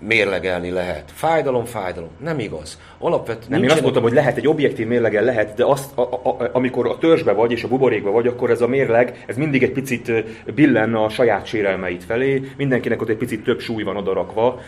[0.00, 1.10] mérlegelni lehet.
[1.14, 2.10] Fájdalom, fájdalom.
[2.18, 2.78] Nem igaz.
[2.98, 6.28] Alapvetően Nem, én azt mondtam, hogy lehet, egy objektív mérlegen lehet, de azt, a, a,
[6.28, 9.62] a, amikor a törzsbe vagy és a buborékba vagy, akkor ez a mérleg, ez mindig
[9.62, 10.12] egy picit
[10.54, 14.60] billen a saját sérelmeit felé, mindenkinek ott egy picit több súly van odarakva,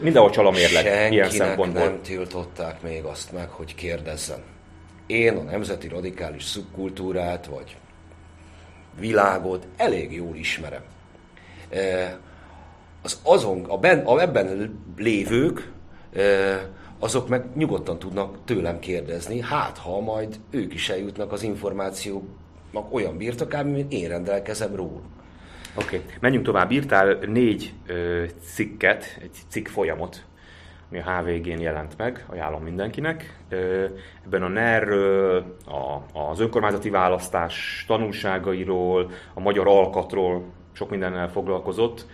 [0.00, 1.84] mindenhol csal a mérleg ilyen Senkinek szempontból.
[1.84, 4.38] nem tiltották még azt meg, hogy kérdezzen.
[5.06, 7.76] Én a nemzeti radikális szubkultúrát, vagy
[9.00, 10.82] világot elég jól ismerem.
[13.08, 15.72] Az azon, a, ben, a ebben lévők,
[16.98, 23.16] azok meg nyugodtan tudnak tőlem kérdezni, hát ha majd ők is eljutnak az információknak olyan
[23.16, 25.00] birtokába, mint én rendelkezem róla.
[25.74, 26.08] Oké, okay.
[26.20, 26.70] menjünk tovább.
[26.70, 30.24] Írtál négy ö, cikket, egy cikk folyamot,
[30.90, 33.38] ami a HVG-n jelent meg, ajánlom mindenkinek.
[33.48, 33.84] Ö,
[34.24, 42.06] ebben a NER-ről, a, az önkormányzati választás tanulságairól, a magyar alkatról sok mindennel foglalkozott.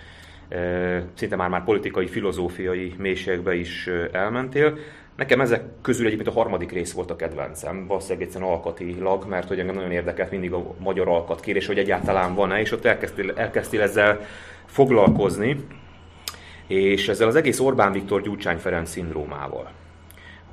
[1.14, 4.78] Szinte már-már politikai, filozófiai mélységbe is elmentél.
[5.16, 9.58] Nekem ezek közül egyébként a harmadik rész volt a kedvencem, valószínűleg egyszerűen alkatilag, mert hogy
[9.58, 14.20] engem nagyon érdekelt mindig a magyar alkatkérés, hogy egyáltalán van-e, és ott elkezdtél, elkezdtél ezzel
[14.66, 15.56] foglalkozni,
[16.66, 19.70] és ezzel az egész Orbán Viktor Gyurcsány Ferenc szindrómával.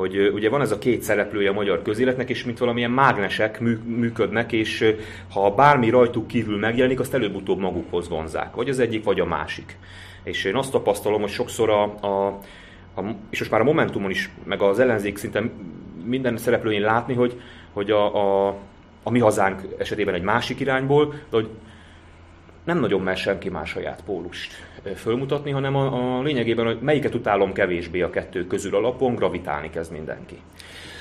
[0.02, 3.78] Hogy ugye van ez a két szereplője a magyar közéletnek, és mint valamilyen mágnesek mű,
[3.86, 4.96] működnek, és
[5.34, 8.56] ha bármi rajtuk kívül megjelenik, azt előbb-utóbb magukhoz vonzák.
[8.56, 9.78] Vagy az egyik, vagy a másik.
[10.24, 12.28] És én azt tapasztalom, hogy sokszor a, a,
[12.96, 15.50] a és most már a Momentumon is, meg az ellenzék szinte
[16.06, 17.42] minden szereplőjén látni, hogy,
[17.74, 18.56] hogy a, a,
[19.04, 21.50] a mi hazánk esetében egy másik irányból, de hogy
[22.64, 24.54] nem nagyon mer senki más saját pólust
[24.96, 29.92] fölmutatni, hanem a, a lényegében, hogy melyiket utálom kevésbé a kettő közül alapon, gravitálni kezd
[29.92, 30.38] mindenki.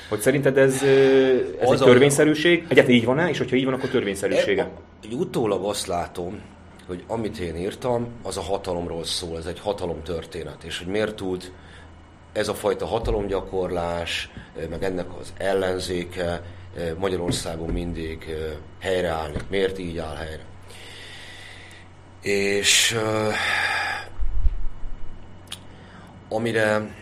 [0.09, 2.65] Hogy szerinted ez, ez Az egy törvényszerűség?
[2.67, 3.29] Egyáltalán így van-e?
[3.29, 4.69] És hogyha így van, akkor törvényszerűsége?
[5.03, 6.41] Egy utólag azt látom,
[6.87, 11.51] hogy amit én írtam, az a hatalomról szól, ez egy hatalomtörténet, és hogy miért tud
[12.33, 14.29] ez a fajta hatalomgyakorlás,
[14.69, 16.41] meg ennek az ellenzéke
[16.99, 18.35] Magyarországon mindig
[18.79, 19.37] helyreállni.
[19.49, 20.50] Miért így áll helyre?
[22.21, 23.35] És eh,
[26.29, 26.95] amire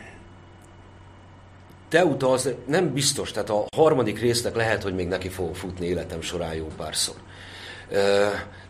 [1.90, 6.22] te utalsz, nem biztos, tehát a harmadik résznek lehet, hogy még neki fog futni életem
[6.22, 7.16] során jó párszor.
[7.90, 7.96] Ö,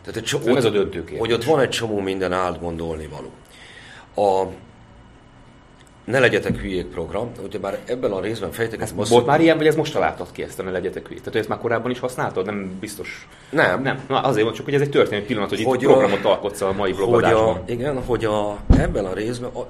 [0.02, 1.18] Tehát egy csomó, Ez a döntő kérdés.
[1.18, 3.30] hogy ott van egy csomó minden átgondolni való.
[4.28, 4.46] A
[6.10, 9.56] Ne legyetek hülyék program, ugye már ebben a részben fejtekezem azt, Volt hogy- már ilyen,
[9.56, 11.18] vagy ez most találtad ki ezt a ne legyetek hülyék?
[11.18, 12.44] Tehát hogy ezt már korábban is használtad?
[12.46, 13.28] Nem biztos.
[13.50, 13.82] Nem.
[13.82, 14.00] Nem.
[14.08, 16.60] Na, azért van csak, hogy ez egy történelmi pillanat, hogy, Hogy itt a- programot alkotsz
[16.60, 17.56] a mai hogy blogadásban.
[17.56, 19.66] a, igen, hogy a, ebben a részben a,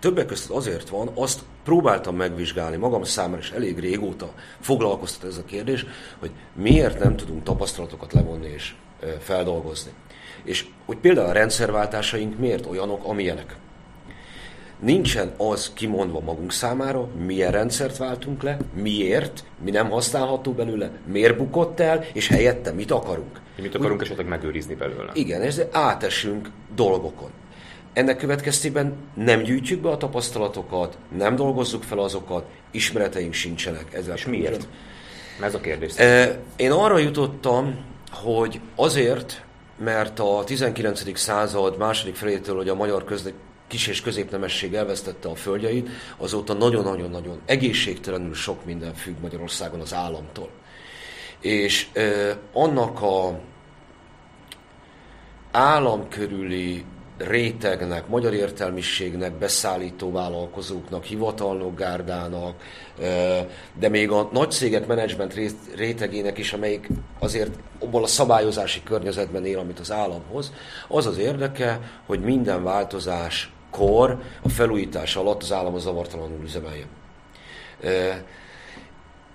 [0.00, 4.28] többek között azért van, azt próbáltam megvizsgálni magam számára, és elég régóta
[4.60, 5.86] foglalkoztat ez a kérdés,
[6.18, 8.74] hogy miért nem tudunk tapasztalatokat levonni és
[9.20, 9.90] feldolgozni.
[10.44, 13.56] És hogy például a rendszerváltásaink miért olyanok, amilyenek.
[14.80, 21.36] Nincsen az kimondva magunk számára, milyen rendszert váltunk le, miért, mi nem használható belőle, miért
[21.36, 23.40] bukott el, és helyette mit akarunk.
[23.62, 25.10] Mit akarunk esetleg megőrizni belőle.
[25.14, 27.30] Igen, és átesünk dolgokon.
[27.92, 33.94] Ennek következtében nem gyűjtjük be a tapasztalatokat, nem dolgozzuk fel azokat, ismereteink sincsenek.
[33.94, 34.68] Ezzel És miért?
[35.42, 35.92] Ez a kérdés.
[36.56, 39.44] Én arra jutottam, hogy azért,
[39.84, 41.18] mert a 19.
[41.18, 43.30] század második felétől, hogy a magyar közle,
[43.68, 50.50] kis- és középnemesség elvesztette a földjeit, azóta nagyon-nagyon-nagyon egészségtelenül sok minden függ Magyarországon az államtól.
[51.40, 53.40] És e, annak a
[55.50, 56.84] állam körüli
[57.18, 62.62] rétegnek, magyar értelmiségnek, beszállító vállalkozóknak, hivatalnokgárdának,
[63.78, 65.34] de még a nagy cégek menedzsment
[65.74, 67.50] rétegének is, amelyik azért
[67.80, 70.52] abban a szabályozási környezetben él, amit az állam hoz,
[70.88, 76.86] az az érdeke, hogy minden változás kor a felújítás alatt az állam a zavartalanul üzemeljen.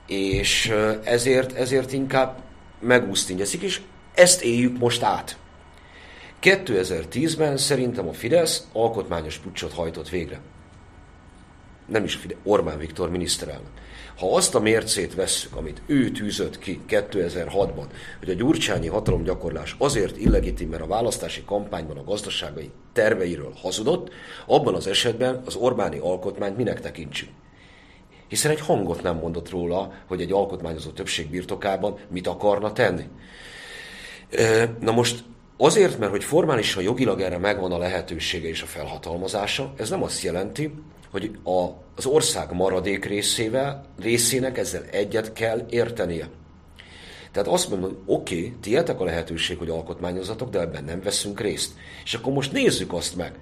[0.07, 0.73] És
[1.03, 2.41] ezért, ezért inkább
[2.79, 3.81] megúsztingyeszik, és
[4.13, 5.37] ezt éljük most át.
[6.41, 10.39] 2010-ben szerintem a Fidesz alkotmányos pucsot hajtott végre.
[11.85, 13.71] Nem is Fidesz, Orbán Viktor miniszterelnök.
[14.21, 17.85] Ha azt a mércét vesszük, amit ő tűzött ki 2006-ban,
[18.19, 24.09] hogy a gyurcsányi hatalomgyakorlás azért illegitim, mert a választási kampányban a gazdaságai terveiről hazudott,
[24.45, 27.31] abban az esetben az Orbáni alkotmányt minek tekintsünk?
[28.27, 33.07] Hiszen egy hangot nem mondott róla, hogy egy alkotmányozó többség birtokában mit akarna tenni.
[34.79, 35.23] Na most
[35.57, 40.23] Azért, mert hogy formálisan jogilag erre megvan a lehetősége és a felhatalmazása, ez nem azt
[40.23, 40.73] jelenti,
[41.11, 46.29] hogy a, az ország maradék részével, részének ezzel egyet kell értenie.
[47.31, 51.39] Tehát azt mondom, hogy oké, okay, tietek a lehetőség, hogy alkotmányozatok, de ebben nem veszünk
[51.39, 51.71] részt.
[52.03, 53.33] És akkor most nézzük azt meg,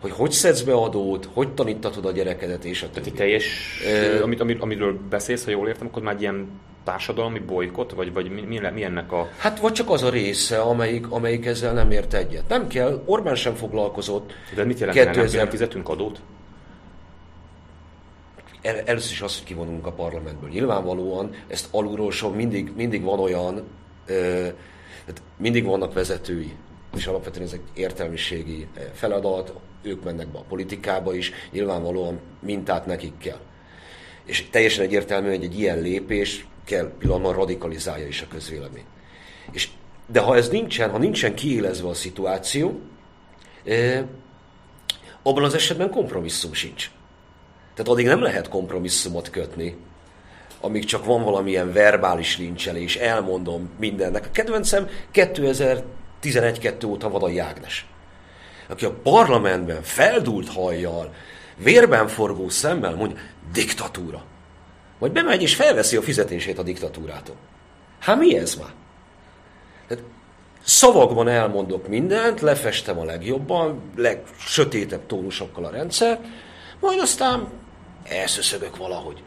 [0.00, 3.12] hogy hogy szedsz be adót, hogy tanítatod a gyerekedet, és a többi.
[3.12, 3.44] teljes,
[3.86, 6.48] e, amit, amiről beszélsz, ha jól értem, akkor már ilyen
[6.84, 9.28] társadalmi bolykot, vagy, vagy mi, mi, mi ennek a...
[9.38, 12.48] Hát vagy csak az a része, amelyik, amelyik ezzel nem ért egyet.
[12.48, 14.32] Nem kell, Orbán sem foglalkozott.
[14.54, 15.40] De mit jelent, 2000...
[15.40, 16.20] nem fizetünk adót?
[18.62, 20.48] El, először is azt, hogy kivonulunk a parlamentből.
[20.48, 23.62] Nyilvánvalóan ezt alulról sok mindig, mindig van olyan,
[24.06, 24.48] ö,
[25.36, 26.56] mindig vannak vezetői,
[26.96, 33.18] és alapvetően ez egy értelmiségi feladat, ők mennek be a politikába is, nyilvánvalóan mintát nekik
[33.18, 33.40] kell.
[34.24, 38.84] És teljesen egyértelmű, hogy egy ilyen lépés kell pillanatban radikalizálja is a közvélemény.
[39.52, 39.68] És,
[40.06, 42.80] de ha ez nincsen, ha nincsen kiélezve a szituáció,
[43.64, 44.04] eh,
[45.22, 46.90] abban az esetben kompromisszum sincs.
[47.80, 49.76] Tehát addig nem lehet kompromisszumot kötni,
[50.60, 54.24] amíg csak van valamilyen verbális lincselés, elmondom mindennek.
[54.24, 57.86] A kedvencem 2011-2 óta Vadai Ágnes,
[58.68, 61.14] aki a parlamentben feldúlt hajjal,
[61.56, 63.18] vérben forgó szemmel mondja,
[63.52, 64.22] diktatúra.
[64.98, 67.36] Vagy bemegy és felveszi a fizetését a diktatúrától.
[67.98, 68.72] Hát mi ez már?
[69.88, 70.04] Tehát
[70.62, 76.20] szavakban elmondok mindent, lefestem a legjobban, legsötétebb tónusokkal a rendszer,
[76.80, 77.48] majd aztán
[78.04, 79.22] elszöszögök valahogy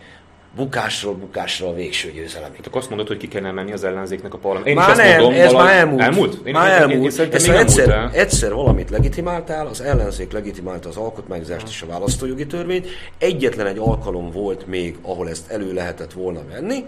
[0.55, 2.51] bukásról bukásra a végső győzelem.
[2.55, 4.69] Hát akkor azt mondod, hogy ki kellene menni az ellenzéknek a parlament.
[4.69, 5.69] Én már is nem, mondom, ez valami...
[5.69, 6.01] már elmúlt.
[6.01, 6.47] Elmúlt?
[6.47, 7.17] Én, már elmúlt.
[7.17, 8.09] Én, én, én, egyszer, el.
[8.13, 12.87] egyszer valamit legitimáltál, az ellenzék legitimálta az alkotmányzást és a választójogi törvényt.
[13.17, 16.85] Egyetlen egy alkalom volt még, ahol ezt elő lehetett volna venni,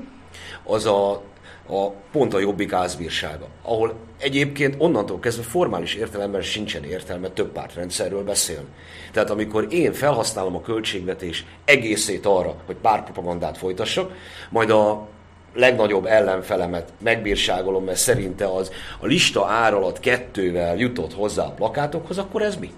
[0.64, 1.22] az a
[1.68, 8.24] a pont a jobbik ázbírsága, ahol egyébként onnantól kezdve formális értelemben sincsen értelme több pártrendszerről
[8.24, 8.68] beszélni.
[9.12, 14.12] Tehát amikor én felhasználom a költségvetés egészét arra, hogy párpropagandát folytassak,
[14.50, 15.08] majd a
[15.54, 22.18] legnagyobb ellenfelemet megbírságolom, mert szerinte az a lista ár alatt kettővel jutott hozzá a plakátokhoz,
[22.18, 22.72] akkor ez mi?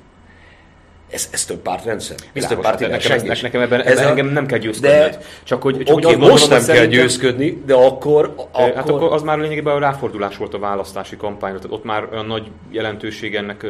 [1.10, 2.18] Ez, ez több pártrendszer.
[2.34, 4.10] Ez több párt nekem, nekem, nekem ebben, ez ebben a...
[4.10, 4.98] engem nem kell győzködni.
[4.98, 8.74] De, csak hogy, csak okay, most nem kell győzködni, de akkor, akkor...
[8.76, 12.26] Hát akkor az már lényegében a ráfordulás volt a választási kampányra, tehát ott már olyan
[12.26, 13.66] nagy jelentőség ennek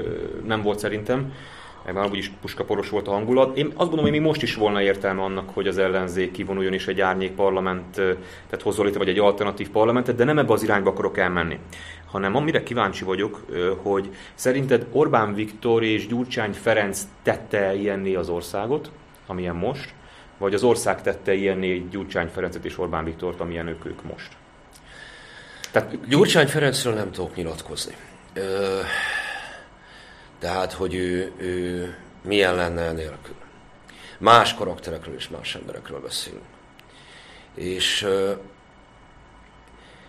[0.48, 1.34] nem volt szerintem.
[1.86, 3.58] Ebben amúgy is puskaporos volt a hangulat.
[3.58, 6.88] Én azt gondolom, hogy még most is volna értelme annak, hogy az ellenzék kivonuljon és
[6.88, 10.90] egy árnyék parlament, tehát hozzon létre, vagy egy alternatív parlamentet, de nem ebbe az irányba
[10.90, 11.60] akarok elmenni
[12.18, 13.46] hanem amire kíváncsi vagyok,
[13.82, 18.92] hogy szerinted Orbán Viktor és Gyurcsány Ferenc tette ilyenné az országot,
[19.28, 19.94] amilyen most,
[20.38, 24.32] vagy az ország tette ilyenné Gyurcsány Ferencet és Orbán Viktort, amilyen ők, ők most?
[25.72, 27.96] Tehát Gyurcsány Ferencről nem tudok nyilatkozni.
[28.34, 28.80] Ö,
[30.40, 33.36] tehát, hogy ő, ő milyen lenne nélkül.
[34.18, 36.46] Más karakterekről és más emberekről beszélünk.
[37.54, 38.08] És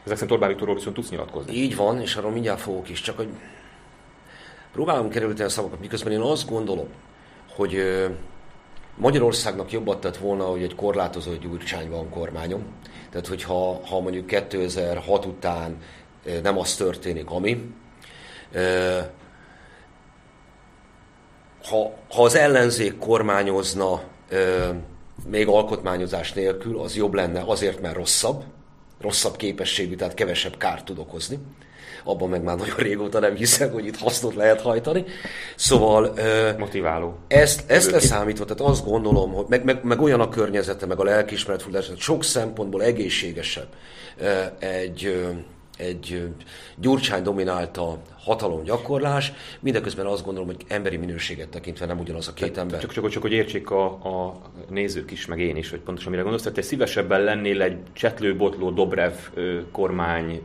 [0.09, 1.53] ezek szerint Orbán Viktorról viszont tudsz nyilatkozni.
[1.53, 3.29] Így van, és arról mindjárt fogok is, csak hogy
[4.73, 6.89] próbálom kerülni a szavakat, miközben én azt gondolom,
[7.57, 7.83] hogy
[8.97, 12.63] Magyarországnak jobbat tett volna, hogy egy korlátozó gyurcsány van kormányom.
[13.11, 15.83] Tehát, hogyha ha mondjuk 2006 után
[16.43, 17.73] nem az történik, ami,
[21.69, 24.03] ha, ha az ellenzék kormányozna
[25.27, 28.45] még alkotmányozás nélkül, az jobb lenne azért, mert rosszabb,
[29.01, 31.39] rosszabb képességű, tehát kevesebb kárt tud okozni.
[32.05, 35.05] Abban meg már nagyon régóta nem hiszem, hogy itt hasznot lehet hajtani.
[35.57, 36.15] Szóval...
[36.59, 37.19] Motiváló.
[37.29, 41.05] Ezt, ezt leszámítva, tehát azt gondolom, hogy meg, meg, meg olyan a környezete, meg a
[41.05, 43.69] lelkiismeret sok szempontból egészségesebb
[44.59, 45.27] egy
[45.79, 46.29] egy
[46.77, 52.81] Gyurcsány dominálta hatalomgyakorlás, mindeközben azt gondolom, hogy emberi minőséget tekintve nem ugyanaz a két ember.
[52.81, 56.23] Csak, csak, csak hogy értsék a, a nézők is, meg én is, hogy pontosan mire
[56.23, 59.15] gondolsz, tehát te szívesebben lennél egy csetlő-botló Dobrev
[59.73, 60.43] kormány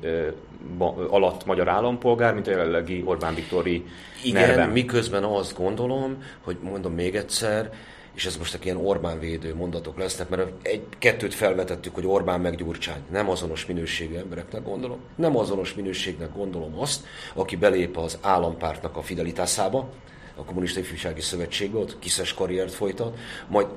[1.10, 3.86] alatt magyar állampolgár, mint a jelenlegi Orbán Viktori
[4.24, 4.70] Igen, nerven.
[4.70, 7.72] miközben azt gondolom, hogy mondom még egyszer,
[8.16, 13.02] és ez most ilyen Orbán védő mondatok lesznek, mert egy-kettőt felvetettük, hogy Orbán meg Gyurcsány.
[13.12, 15.00] Nem azonos minőségű embereknek gondolom.
[15.16, 19.90] Nem azonos minőségnek gondolom azt, aki belép az állampártnak a fidelitásába,
[20.36, 23.68] a Kommunista Ifjúsági Szövetségbe, ott kiszes karriert folytat, majd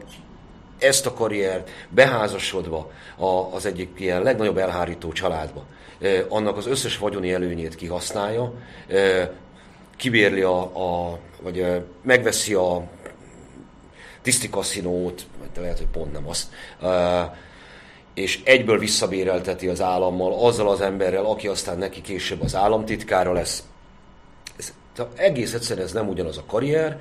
[0.79, 2.91] ezt a karriert beházasodva
[3.53, 5.65] az egyik ilyen legnagyobb elhárító családba,
[6.29, 8.55] annak az összes vagyoni előnyét kihasználja,
[9.97, 12.89] kibérli a, a vagy megveszi a
[14.27, 16.47] tiszti kaszinót, vagy lehet, hogy pont nem azt,
[18.15, 23.65] és egyből visszabérelteti az állammal, azzal az emberrel, aki aztán neki később az államtitkára lesz.
[24.57, 24.73] Ez,
[25.15, 27.01] egész egyszerűen ez nem ugyanaz a karrier,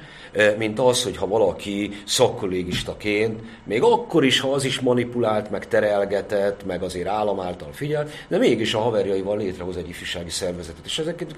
[0.57, 6.65] mint az, hogy ha valaki szakkollégistaként, még akkor is, ha az is manipulált, meg terelgetett,
[6.65, 10.85] meg azért állam által figyelt, de mégis a haverjaival létrehoz egy ifjúsági szervezetet.
[10.85, 11.35] És ezeket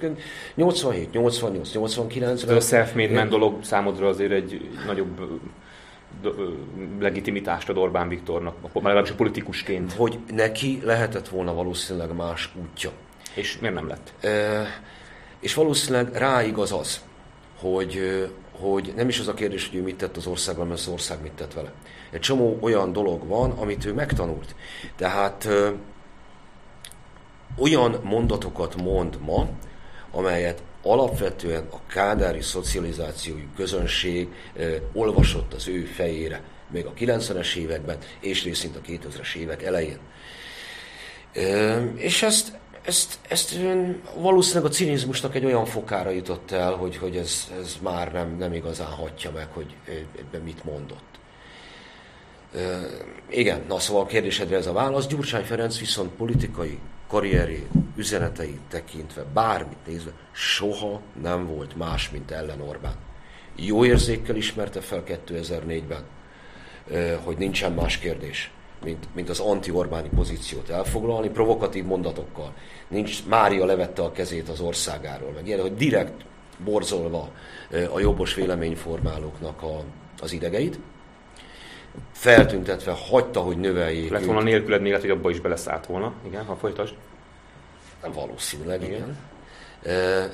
[0.54, 5.20] 87, 88, 89 A self-made man dolog számodra azért egy nagyobb
[6.98, 9.92] legitimitást ad Orbán Viktornak, legalábbis a politikusként.
[9.92, 12.90] Hogy neki lehetett volna valószínűleg más útja.
[13.34, 14.12] És miért nem lett?
[14.24, 14.66] E,
[15.40, 17.00] és valószínűleg ráigaz az,
[17.60, 18.00] hogy,
[18.60, 21.22] hogy nem is az a kérdés, hogy ő mit tett az országban, mert az ország
[21.22, 21.72] mit tett vele.
[22.10, 24.54] Egy csomó olyan dolog van, amit ő megtanult.
[24.96, 25.70] Tehát ö,
[27.58, 29.48] olyan mondatokat mond ma,
[30.10, 34.28] amelyet alapvetően a kádári szocializációi közönség
[34.92, 39.98] olvasott az ő fejére, még a 90-es években, és részint a 2000-es évek elején.
[41.94, 43.58] És ezt, ezt, ezt
[44.16, 48.52] valószínűleg a cinizmusnak egy olyan fokára jutott el, hogy, hogy ez, ez már nem, nem
[48.52, 49.74] igazán hatja meg, hogy
[50.18, 51.18] ebben mit mondott.
[53.30, 55.06] Igen, na szóval a kérdésedre ez a válasz.
[55.06, 62.60] Gyurcsány Ferenc viszont politikai karrierét, üzeneteit tekintve, bármit nézve, soha nem volt más, mint ellen
[62.60, 62.96] Orbán.
[63.56, 66.02] Jó érzékkel ismerte fel 2004-ben,
[67.24, 68.50] hogy nincsen más kérdés,
[68.84, 72.54] mint, mint az anti-Orbáni pozíciót elfoglalni, provokatív mondatokkal.
[72.88, 76.24] Nincs, Mária levette a kezét az országáról, meg ilyen, hogy direkt
[76.64, 77.30] borzolva
[77.92, 79.82] a jobbos véleményformálóknak a,
[80.20, 80.78] az idegeit,
[82.12, 84.10] feltüntetve hagyta, hogy növeljék.
[84.10, 86.94] Lett volna nélküled még, hogy abba is beleszállt volna, igen, ha folytasd.
[88.02, 89.16] Nem valószínűleg, igen.
[89.82, 90.30] igen.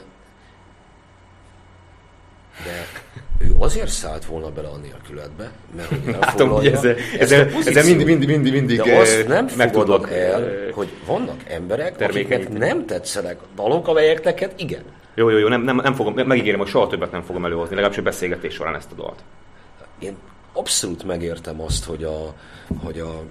[2.65, 2.87] De
[3.39, 8.07] ő azért szállt volna bele a nélkületbe, mert hogy Látom, hogy ezzel, ezzel, ezzel mindig,
[8.07, 13.89] mindig, mindig, mindig De azt nem fogadok el, hogy vannak emberek, akiknek nem tetszenek dalok,
[13.89, 14.83] amelyek neked igen.
[15.15, 17.99] Jó, jó, jó, nem, nem, nem fogom, megígérem, hogy soha többet nem fogom előhozni, legalábbis
[17.99, 19.23] a beszélgetés során ezt a dalt.
[19.99, 20.17] Én
[20.55, 22.35] abszolút megértem azt, hogy, a,
[22.83, 23.23] hogy a,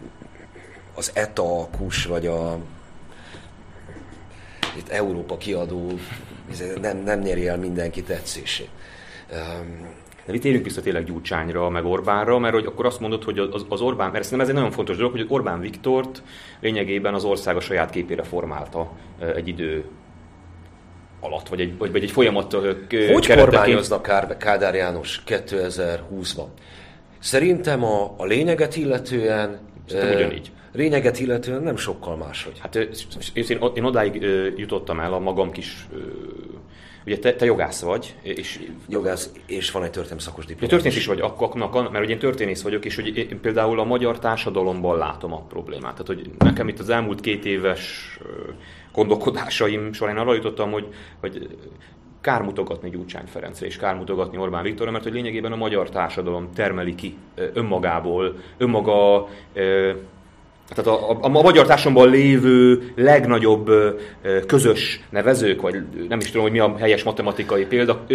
[0.95, 2.57] az ETA, KUS, vagy a
[4.77, 5.91] itt Európa kiadó
[6.81, 8.69] nem, nem nyeri el mindenki tetszését.
[10.25, 13.65] De itt érünk vissza tényleg Gyurcsányra, meg Orbánra, mert hogy akkor azt mondod, hogy az,
[13.69, 16.23] az Orbán, mert szerintem ez egy nagyon fontos dolog, hogy Orbán Viktort
[16.59, 18.91] lényegében az ország a saját képére formálta
[19.35, 19.85] egy idő
[21.19, 22.53] alatt, vagy egy, vagy egy folyamat
[23.13, 26.47] Hogy kormányoznak Kádár János 2020-ban?
[27.23, 29.59] Szerintem a, a lényeget illetően...
[29.87, 30.51] Szerintem ugyanígy.
[30.71, 32.59] Lényeget illetően nem sokkal máshogy.
[32.59, 32.75] Hát
[33.33, 34.21] én, én odáig
[34.55, 35.87] jutottam el a magam kis
[37.05, 38.59] Ugye te, te jogász vagy, és...
[38.89, 40.69] Jogász, és van egy történelmi szakos diplomám.
[40.69, 41.55] Történész is vagy, akkor,
[41.91, 45.91] mert ugye én történész vagyok, és hogy én például a magyar társadalomban látom a problémát.
[45.91, 48.17] Tehát, hogy nekem itt az elmúlt két éves
[48.93, 50.87] gondolkodásaim során arra jutottam, hogy,
[51.19, 51.47] hogy
[52.23, 56.49] kár mutogatni Gyurcsány Ferencre és kár mutogatni Orbán Viktorra, mert hogy lényegében a magyar társadalom
[56.53, 57.17] termeli ki
[57.53, 59.27] önmagából, önmaga
[60.69, 63.71] tehát a, a, a magyar társadalomban lévő legnagyobb
[64.47, 68.05] közös nevezők, vagy nem is tudom, hogy mi a helyes matematikai példa,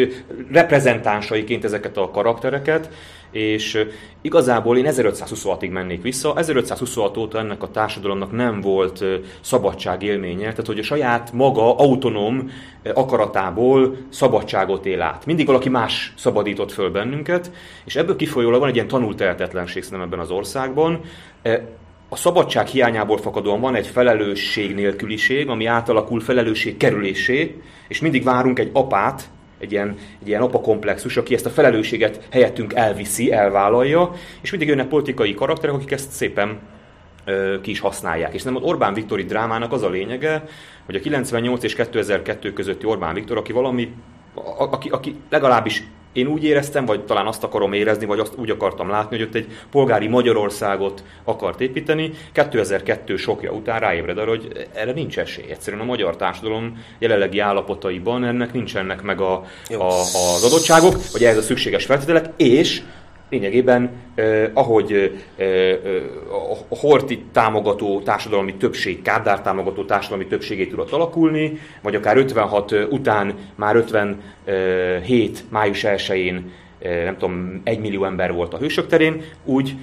[0.52, 2.90] reprezentánsaiként ezeket a karaktereket,
[3.30, 3.87] és
[4.20, 6.32] igazából én 1526-ig mennék vissza.
[6.37, 9.04] 1526 óta ennek a társadalomnak nem volt
[9.40, 12.50] szabadság élménye, tehát hogy a saját maga autonóm
[12.94, 15.26] akaratából szabadságot él át.
[15.26, 17.50] Mindig valaki más szabadított föl bennünket,
[17.84, 21.00] és ebből kifolyólag van egy ilyen tanult tehetetlenség szerintem ebben az országban
[22.09, 28.59] a szabadság hiányából fakadóan van egy felelősség nélküliség, ami átalakul felelősség kerülésé, és mindig várunk
[28.59, 34.50] egy apát, egy ilyen, egy ilyen apakomplexus, aki ezt a felelősséget helyettünk elviszi, elvállalja, és
[34.50, 36.59] mindig jönnek politikai karakterek, akik ezt szépen
[37.63, 38.35] ki is használják.
[38.35, 40.44] És nem az Orbán Viktori drámának az a lényege,
[40.87, 43.92] hogy a 98 és 2002 közötti Orbán Viktor, aki valami,
[44.59, 45.83] aki, aki legalábbis
[46.13, 49.35] én úgy éreztem, vagy talán azt akarom érezni, vagy azt úgy akartam látni, hogy ott
[49.35, 52.11] egy polgári Magyarországot akart építeni.
[52.33, 55.50] 2002 sokja után ráébred arra, hogy erre nincs esély.
[55.50, 59.33] Egyszerűen a magyar társadalom jelenlegi állapotaiban ennek nincsenek meg a,
[59.69, 62.83] a, az adottságok, vagy ehhez a szükséges feltételek, és
[63.29, 65.76] lényegében eh, ahogy eh,
[66.70, 73.35] a Horti támogató társadalmi többség, Kádár támogató társadalmi többségét tudott alakulni, vagy akár 56 után
[73.54, 79.74] már 57 május 1-én nem tudom, egy millió ember volt a Hősök terén, úgy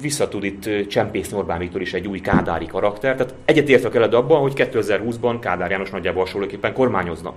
[0.00, 3.16] vissza tud itt csempészni Orbán Viktor is egy új kádári karakter.
[3.16, 7.34] Tehát egyetértek veled abban, hogy 2020-ban Kádár János nagyjából hasonlóképpen kormányozna.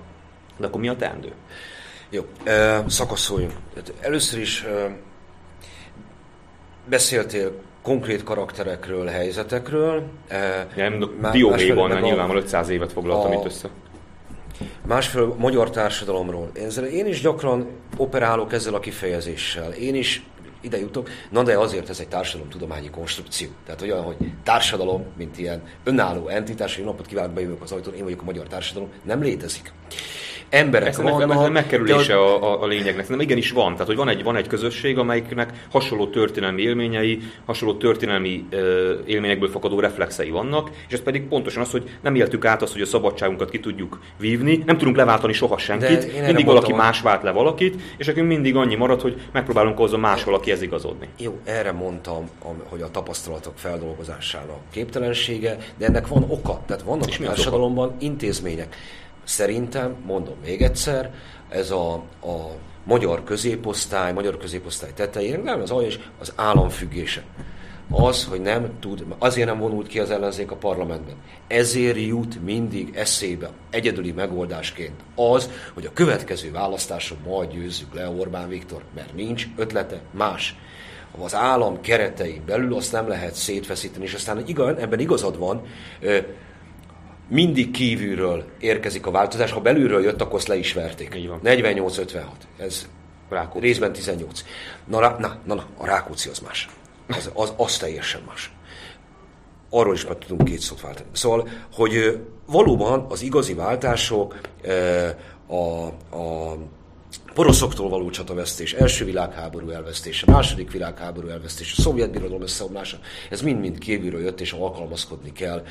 [0.57, 1.31] De akkor mi a teendő?
[2.09, 2.25] Jó,
[2.87, 3.53] szakaszoljunk.
[3.99, 4.65] Először is
[6.85, 10.03] beszéltél konkrét karakterekről, helyzetekről.
[10.75, 13.69] Nem, dióhéjban nyilvánvalóan 500 évet foglaltam a, itt össze.
[14.87, 16.51] Másfél magyar társadalomról.
[16.55, 17.67] Én, én is gyakran
[17.97, 19.71] operálok ezzel a kifejezéssel.
[19.71, 20.23] Én is
[20.61, 23.47] ide jutok, na de azért ez egy társadalomtudományi konstrukció.
[23.65, 28.03] Tehát olyan, hogy társadalom, mint ilyen önálló entitás, hogy napot kívánok, bejövök az ajtón, én
[28.03, 29.73] vagyok a magyar társadalom, nem létezik
[30.49, 31.43] emberek ez vannak.
[31.45, 33.09] Ez megkerülése a, a, a lényegnek.
[33.09, 33.71] Nem igenis van.
[33.71, 39.49] Tehát, hogy van egy, van egy közösség, amelyiknek hasonló történelmi élményei, hasonló történelmi ö, élményekből
[39.49, 42.85] fakadó reflexei vannak, és ez pedig pontosan az, hogy nem éltük át azt, hogy a
[42.85, 47.31] szabadságunkat ki tudjuk vívni, nem tudunk leváltani soha senkit, mindig valaki mondtam, más vált le
[47.31, 51.07] valakit, és nekünk mindig annyi marad, hogy megpróbálunk hozzá más valakihez igazodni.
[51.19, 52.29] Jó, erre mondtam,
[52.69, 56.61] hogy a tapasztalatok feldolgozásának képtelensége, de ennek van oka.
[56.65, 58.75] Tehát vannak és a társadalomban intézmények.
[59.25, 61.13] Szerintem, mondom még egyszer,
[61.49, 67.23] ez a, a magyar középosztály, magyar középosztály tetején, nem az alja, az államfüggése.
[67.89, 71.15] Az, hogy nem tud, azért nem vonult ki az ellenzék a parlamentben.
[71.47, 78.49] Ezért jut mindig eszébe egyedüli megoldásként az, hogy a következő választáson majd győzzük le Orbán
[78.49, 80.55] Viktor, mert nincs ötlete más
[81.21, 85.61] az állam keretei belül azt nem lehet szétfeszíteni, és aztán igaz, ebben igazad van,
[87.27, 91.15] mindig kívülről érkezik a változás, ha belülről jött, akkor azt le is verték.
[91.43, 92.23] 48-56.
[92.57, 92.87] Ez
[93.29, 93.65] Rákóczi.
[93.65, 94.43] részben 18.
[94.85, 96.69] Na, na, na, na, a Rákóczi az más.
[97.07, 98.51] Az, az, az teljesen más.
[99.69, 101.07] Arról is meg tudunk két szót váltani.
[101.11, 104.39] Szóval, hogy valóban az igazi váltások
[105.47, 105.85] a,
[106.17, 106.57] a
[107.33, 112.97] poroszoktól való csatavesztés, első világháború elvesztése, második világháború elvesztése, szovjet birodalom összeomlása,
[113.29, 115.63] ez mind-mind kívülről jött, és alkalmazkodni kell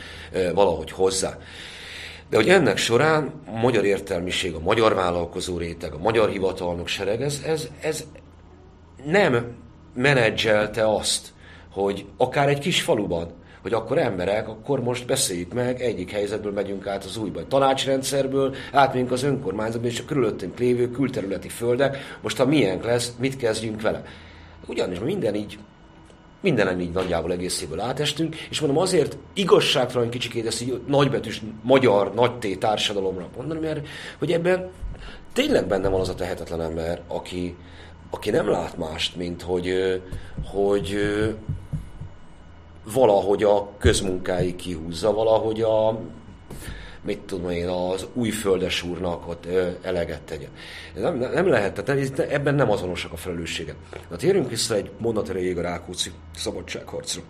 [0.54, 1.38] valahogy hozzá.
[2.30, 7.22] De hogy ennek során a magyar értelmiség, a magyar vállalkozó réteg, a magyar hivatalnok sereg,
[7.22, 8.04] ez, ez, ez
[9.04, 9.56] nem
[9.94, 11.32] menedzselte azt,
[11.70, 16.86] hogy akár egy kis faluban hogy akkor emberek, akkor most beszéljük meg, egyik helyzetből megyünk
[16.86, 17.46] át az újba.
[17.46, 23.36] Tanácsrendszerből átmegyünk az önkormányzatba, és a körülöttünk lévő külterületi földek, most ha milyen lesz, mit
[23.36, 24.02] kezdjünk vele.
[24.66, 25.58] Ugyanis minden így
[26.40, 32.56] mindenen így nagyjából egészéből átestünk, és mondom azért igazságtalan kicsikét ezt így nagybetűs magyar nagy
[32.58, 33.86] társadalomra mondani, mert
[34.18, 34.70] hogy ebben
[35.32, 37.56] tényleg benne van az a tehetetlen ember, aki,
[38.10, 40.00] aki nem lát mást, mint hogy,
[40.44, 40.96] hogy
[42.92, 46.00] valahogy a közmunkái kihúzza, valahogy a
[47.04, 49.46] mit tudom én, az újföldes úrnak ott
[49.82, 50.50] eleget tegyen.
[50.94, 53.74] Nem, nem lehet, tehát ebben nem azonosak a felelősségek.
[54.10, 57.22] Na térjünk vissza egy mondat erejéig a Rákóczi szabadságharcra.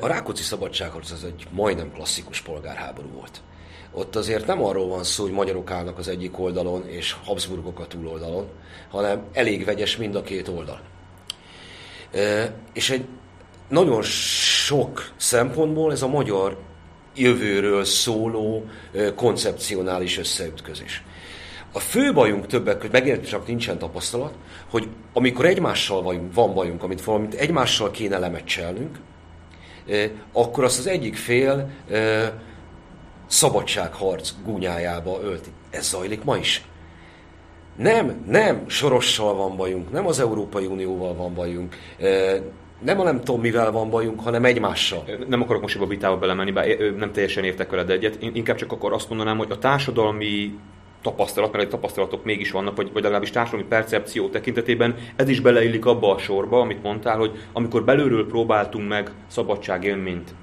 [0.00, 3.42] A Rákóczi szabadságharc az egy majdnem klasszikus polgárháború volt.
[3.92, 7.86] Ott azért nem arról van szó, hogy magyarok állnak az egyik oldalon, és Habsburgok a
[7.86, 8.48] túloldalon,
[8.90, 10.80] hanem elég vegyes mind a két oldal.
[12.72, 13.04] És egy
[13.68, 16.56] nagyon sok szempontból ez a magyar
[17.14, 18.64] jövőről szóló
[19.14, 21.02] koncepcionális összeütközés.
[21.72, 24.34] A fő bajunk többek között, megint csak nincsen tapasztalat,
[24.70, 28.98] hogy amikor egymással vagyunk, van bajunk, amit valamit egymással kéne lemecselnünk,
[30.32, 31.70] akkor azt az egyik fél
[33.26, 35.50] szabadságharc gúnyájába ölti.
[35.70, 36.64] Ez zajlik ma is.
[37.76, 41.76] Nem, nem Sorossal van bajunk, nem az Európai Unióval van bajunk,
[42.78, 45.04] nem a nem tudom mivel van bajunk, hanem egymással.
[45.28, 46.66] Nem akarok most ebbe a vitába belemenni, bár
[46.96, 48.14] nem teljesen értek veled egyet.
[48.14, 50.58] Én inkább csak akkor azt mondanám, hogy a társadalmi
[51.02, 56.14] tapasztalat, mert tapasztalatok mégis vannak, vagy, vagy legalábbis társadalmi percepció tekintetében, ez is beleillik abba
[56.14, 60.34] a sorba, amit mondtál, hogy amikor belülről próbáltunk meg szabadságélményt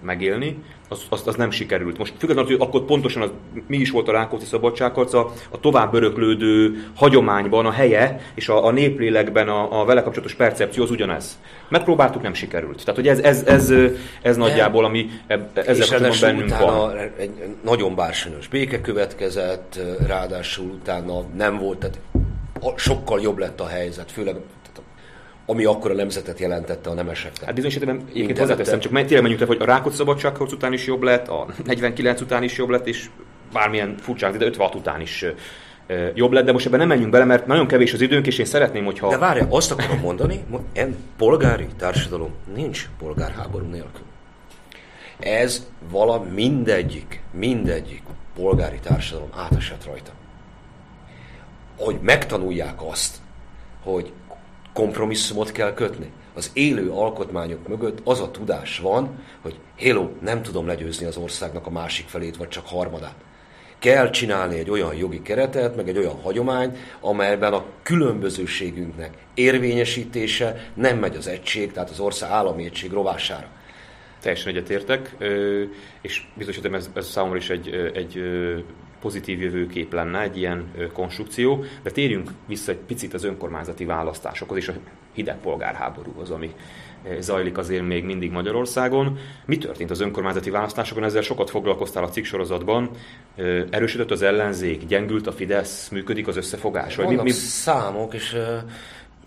[0.00, 1.98] megélni, az, az, az nem sikerült.
[1.98, 3.30] Most függetlenül, hogy akkor pontosan az,
[3.66, 8.70] mi is volt a Rákóczi szabadságharca, a tovább öröklődő hagyományban a helye és a, a
[8.70, 11.38] néplélekben a, a vele kapcsolatos percepció az ugyanez.
[11.68, 12.78] Megpróbáltuk, nem sikerült.
[12.84, 13.72] Tehát, hogy ez, ez, ez,
[14.22, 16.98] ez nagyjából, ami ezzel kapcsolatban bennünk van.
[17.16, 17.30] egy
[17.64, 21.98] nagyon bársonyos béke következett, ráadásul utána nem volt, tehát
[22.76, 24.36] sokkal jobb lett a helyzet, főleg
[25.46, 27.44] ami akkor a nemzetet jelentette a nemeseknek.
[27.44, 30.86] Hát bizonyos esetben egyébként hozzáteszem, csak tényleg menjünk le, hogy a Rákóczi szabadságharc után is
[30.86, 33.10] jobb lett, a 49 után is jobb lett, és
[33.52, 35.24] bármilyen furcsák, de 56 után is
[36.14, 38.44] jobb lett, de most ebben nem menjünk bele, mert nagyon kevés az időnk, és én
[38.44, 39.08] szeretném, hogyha...
[39.08, 44.04] De várj, azt akarom mondani, hogy polgári társadalom nincs polgárháború nélkül.
[45.18, 48.02] Ez vala mindegyik, mindegyik
[48.34, 50.10] polgári társadalom átesett rajta.
[51.78, 53.16] Hogy megtanulják azt,
[53.82, 54.12] hogy
[54.76, 56.12] kompromisszumot kell kötni.
[56.34, 61.66] Az élő alkotmányok mögött az a tudás van, hogy hello, nem tudom legyőzni az országnak
[61.66, 63.14] a másik felét, vagy csak harmadát.
[63.78, 70.98] Kell csinálni egy olyan jogi keretet, meg egy olyan hagyományt, amelyben a különbözőségünknek érvényesítése nem
[70.98, 73.48] megy az egység, tehát az ország állami egység rovására.
[74.20, 75.16] Teljesen egyetértek,
[76.00, 78.22] és biztos, ez, ez számomra is egy, egy
[79.06, 84.68] pozitív jövőkép lenne egy ilyen konstrukció, de térjünk vissza egy picit az önkormányzati választásokhoz és
[84.68, 84.72] a
[85.12, 86.54] hideg polgárháborúhoz, ami
[87.18, 89.18] zajlik azért még mindig Magyarországon.
[89.44, 91.04] Mi történt az önkormányzati választásokon?
[91.04, 92.90] Ezzel sokat foglalkoztál a cikk sorozatban.
[93.70, 96.96] Erősödött az ellenzék, gyengült a Fidesz, működik az összefogás?
[96.96, 97.30] Vannak mi, mi...
[97.30, 98.36] számok, és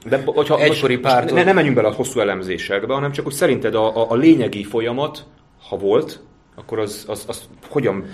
[0.05, 1.33] de hogyha egykori párt...
[1.33, 4.63] Ne, ne menjünk bele a hosszú elemzésekbe, hanem csak hogy szerinted a, a, a lényegi
[4.63, 5.25] folyamat,
[5.69, 6.19] ha volt,
[6.55, 8.05] akkor az, az, az hogyan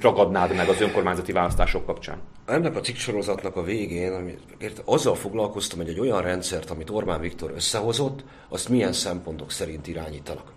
[0.00, 2.20] ragadnád meg az önkormányzati választások kapcsán?
[2.46, 7.52] Ennek a cikksorozatnak a végén, amit, azzal foglalkoztam, hogy egy olyan rendszert, amit Orbán Viktor
[7.54, 10.52] összehozott, azt milyen szempontok szerint irányítanak.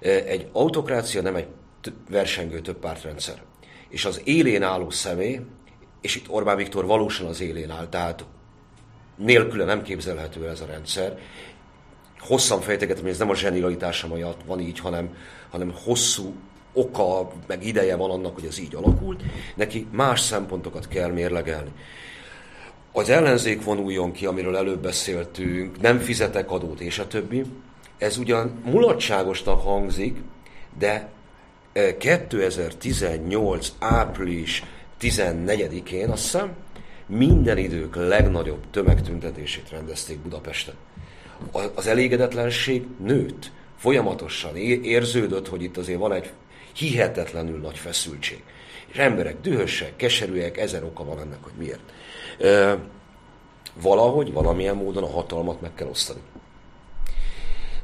[0.00, 1.46] Egy autokrácia nem egy
[2.10, 3.42] versengő több pártrendszer.
[3.88, 5.40] És az élén álló személy,
[6.00, 8.24] és itt Orbán Viktor valósan az élén áll, tehát
[9.16, 11.18] nélküle nem képzelhető ez a rendszer.
[12.18, 15.16] Hosszan fejtegetem, hogy ez nem a zsenialitása miatt van így, hanem,
[15.50, 16.34] hanem hosszú
[16.72, 19.22] oka, meg ideje van annak, hogy ez így alakult,
[19.54, 21.70] neki más szempontokat kell mérlegelni.
[22.92, 27.44] Az ellenzék vonuljon ki, amiről előbb beszéltünk, nem fizetek adót, és a többi.
[27.98, 30.16] Ez ugyan mulatságosnak hangzik,
[30.78, 31.10] de
[31.98, 33.72] 2018.
[33.78, 34.64] Eh, április
[35.00, 36.52] 14-én, azt hiszem,
[37.06, 40.74] minden idők legnagyobb tömegtüntetését rendezték Budapesten.
[41.74, 46.30] Az elégedetlenség nőtt folyamatosan érződött, hogy itt azért van egy
[46.72, 48.42] hihetetlenül nagy feszültség.
[48.86, 51.80] És emberek dühösek, keserűek, ezer oka van ennek, hogy miért.
[52.40, 52.78] E,
[53.80, 56.20] valahogy, valamilyen módon a hatalmat meg kell osztani.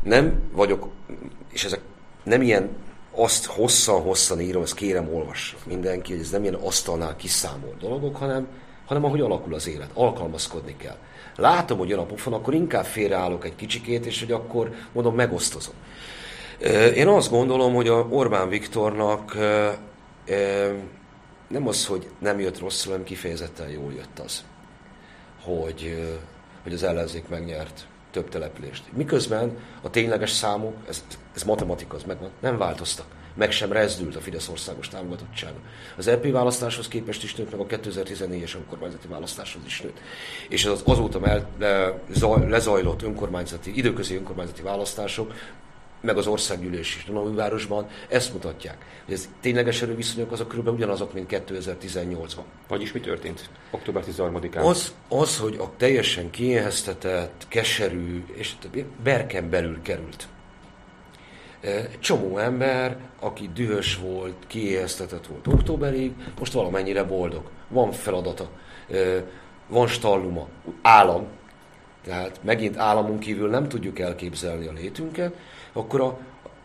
[0.03, 0.89] Nem vagyok,
[1.53, 1.81] és ezek
[2.23, 2.71] nem ilyen
[3.11, 8.49] azt hosszan-hosszan írom, ezt kérem olvassa mindenki, hogy ez nem ilyen asztalnál kiszámolt dolgok, hanem,
[8.87, 10.97] hanem ahogy alakul az élet, alkalmazkodni kell.
[11.37, 15.75] Látom, hogy jön a pofon, akkor inkább félreállok egy kicsikét, és hogy akkor mondom, megosztozom.
[16.95, 19.35] Én azt gondolom, hogy a Orbán Viktornak
[21.49, 24.45] nem az, hogy nem jött rosszul, hanem kifejezetten jól jött az,
[25.43, 26.09] hogy,
[26.63, 28.85] hogy az ellenzék megnyert több települést.
[28.93, 31.05] Miközben a tényleges számok, ez,
[31.35, 33.07] ez matematika, az megvan, nem változtak.
[33.35, 35.59] Meg sem rezdült a Fidesz országos támogatottsága.
[35.97, 39.99] Az EP választáshoz képest is nőtt, meg a 2014-es önkormányzati választáshoz is nőtt.
[40.49, 42.03] És az azóta el, le,
[42.49, 45.33] lezajlott önkormányzati, időközi önkormányzati választások
[46.01, 48.85] meg az országgyűlés is Dunavárosban, ezt mutatják.
[49.05, 52.43] Hogy ez tényleges erőviszonyok azok körülbelül ugyanazok, mint 2018-ban.
[52.69, 54.65] Vagyis mi történt október 13-án?
[54.65, 60.29] Az, az, hogy a teljesen kiéheztetett, keserű, és többi, berken belül került.
[61.61, 67.43] Egy csomó ember, aki dühös volt, kiéheztetett volt októberig, most valamennyire boldog.
[67.69, 68.51] Van feladata,
[69.69, 70.49] van stalluma,
[70.83, 71.27] állam,
[72.05, 75.35] tehát megint államunk kívül nem tudjuk elképzelni a létünket,
[75.79, 76.19] akkor a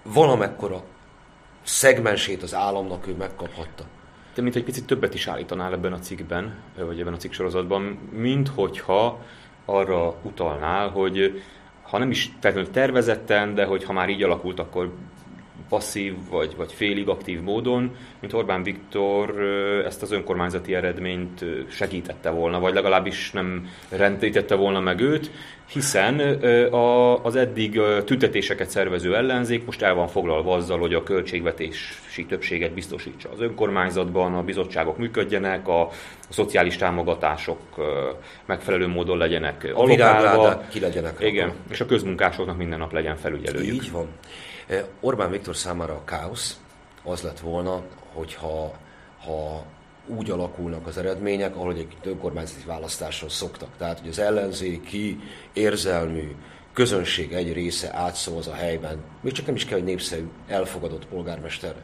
[0.04, 0.84] valamekkora
[1.64, 3.84] szegmensét az államnak ő megkaphatta.
[4.34, 8.48] Te mint egy picit többet is állítanál ebben a cikkben, vagy ebben a cikksorozatban, mint
[8.48, 9.20] hogyha
[9.66, 11.44] arra utalnál, hogy
[11.82, 14.94] ha nem is feltétlenül tervezetten, de hogy ha már így alakult, akkor
[15.70, 19.42] passzív vagy, vagy félig aktív módon, mint Orbán Viktor
[19.86, 25.32] ezt az önkormányzati eredményt segítette volna, vagy legalábbis nem rendítette volna meg őt,
[25.66, 26.20] hiszen
[27.24, 33.30] az eddig tüntetéseket szervező ellenzék most el van foglalva azzal, hogy a költségvetési többséget biztosítsa
[33.34, 35.90] az önkormányzatban, a bizottságok működjenek, a, a
[36.30, 37.60] szociális támogatások
[38.46, 40.64] megfelelő módon legyenek alokálva.
[40.70, 41.18] ki legyenek.
[41.20, 43.74] Igen, és a közmunkásoknak minden nap legyen felügyelőjük.
[43.74, 44.08] Így van.
[45.00, 46.60] Orbán Viktor számára a káosz
[47.04, 47.82] az lett volna,
[48.14, 48.74] hogyha
[49.26, 49.66] ha
[50.08, 53.70] úgy alakulnak az eredmények, ahogy egy önkormányzati választáson szoktak.
[53.78, 55.20] Tehát, hogy az ellenzéki,
[55.54, 56.36] érzelmű,
[56.74, 61.76] közönség egy része átszavaz a helyben, még csak nem is kell, hogy népszerű, elfogadott polgármester.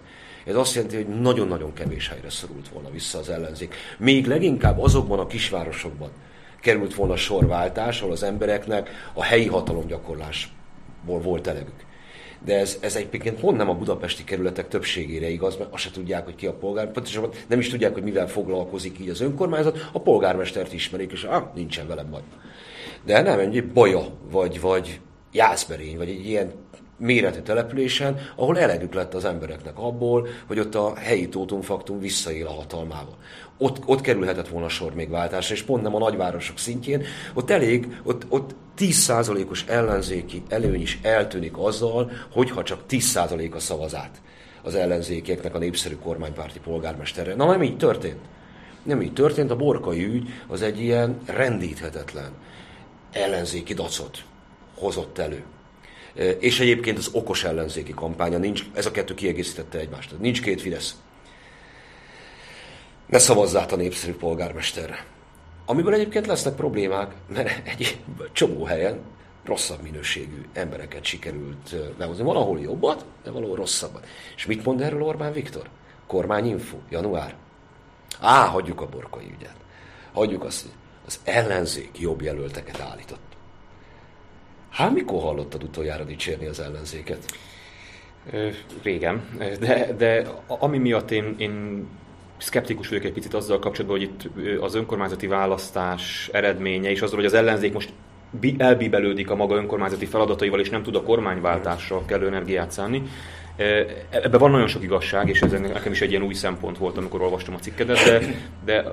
[0.45, 3.75] Ez azt jelenti, hogy nagyon-nagyon kevés helyre szorult volna vissza az ellenzék.
[3.97, 6.09] Még leginkább azokban a kisvárosokban
[6.61, 11.85] került volna sorváltás, ahol az embereknek a helyi hatalomgyakorlásból volt elegük.
[12.45, 16.25] De ez, ez egyébként pont nem a budapesti kerületek többségére igaz, mert azt se tudják,
[16.25, 20.01] hogy ki a polgár, pontosabban nem is tudják, hogy mivel foglalkozik így az önkormányzat, a
[20.01, 22.21] polgármestert ismerik, és ah, nincsen velem baj.
[23.05, 24.99] De nem, egy baja, vagy, vagy
[25.31, 26.51] jászberény, vagy egy ilyen
[26.99, 32.53] méretű településen, ahol elegük lett az embereknek abból, hogy ott a helyi tótumfaktum visszaél a
[32.53, 33.17] hatalmával.
[33.57, 37.99] Ott, ott kerülhetett volna sor még váltásra, és pont nem a nagyvárosok szintjén, ott elég,
[38.03, 44.21] ott, ott 10%-os ellenzéki előny is eltűnik azzal, hogyha csak 10% a szavazát
[44.63, 47.35] az ellenzékieknek a népszerű kormánypárti polgármesterre.
[47.35, 48.19] Na nem így történt.
[48.83, 52.31] Nem így történt, a borkai ügy az egy ilyen rendíthetetlen
[53.11, 54.23] ellenzéki dacot
[54.77, 55.43] hozott elő.
[56.39, 60.19] És egyébként az okos ellenzéki kampánya nincs, ez a kettő kiegészítette egymást.
[60.19, 60.95] Nincs két Fidesz.
[63.05, 65.05] Ne szavazzát a népszerű polgármesterre.
[65.65, 67.99] Amiből egyébként lesznek problémák, mert egy
[68.31, 68.99] csomó helyen
[69.45, 72.23] rosszabb minőségű embereket sikerült behozni.
[72.23, 74.07] Valahol jobbat, de valahol rosszabbat.
[74.35, 75.69] És mit mond erről Orbán Viktor?
[76.07, 77.35] Kormányinfo, január.
[78.19, 79.55] Á, hagyjuk a borkai ügyet.
[80.13, 80.71] Hagyjuk azt, hogy
[81.05, 83.28] az ellenzék jobb jelölteket állított.
[84.79, 87.25] Hát mikor hallottad utoljára dicsérni az ellenzéket?
[88.83, 89.23] Régen,
[89.59, 91.85] de, de ami miatt én, én
[92.37, 94.29] szkeptikus vagyok egy picit azzal kapcsolatban, hogy itt
[94.61, 97.93] az önkormányzati választás eredménye, és azzal, hogy az ellenzék most
[98.57, 103.03] elbíbelődik a maga önkormányzati feladataival, és nem tud a kormányváltásra kellő energiát szánni.
[104.09, 107.21] Ebben van nagyon sok igazság, és ez nekem is egy ilyen új szempont volt, amikor
[107.21, 108.19] olvastam a cikkedet, de,
[108.65, 108.83] de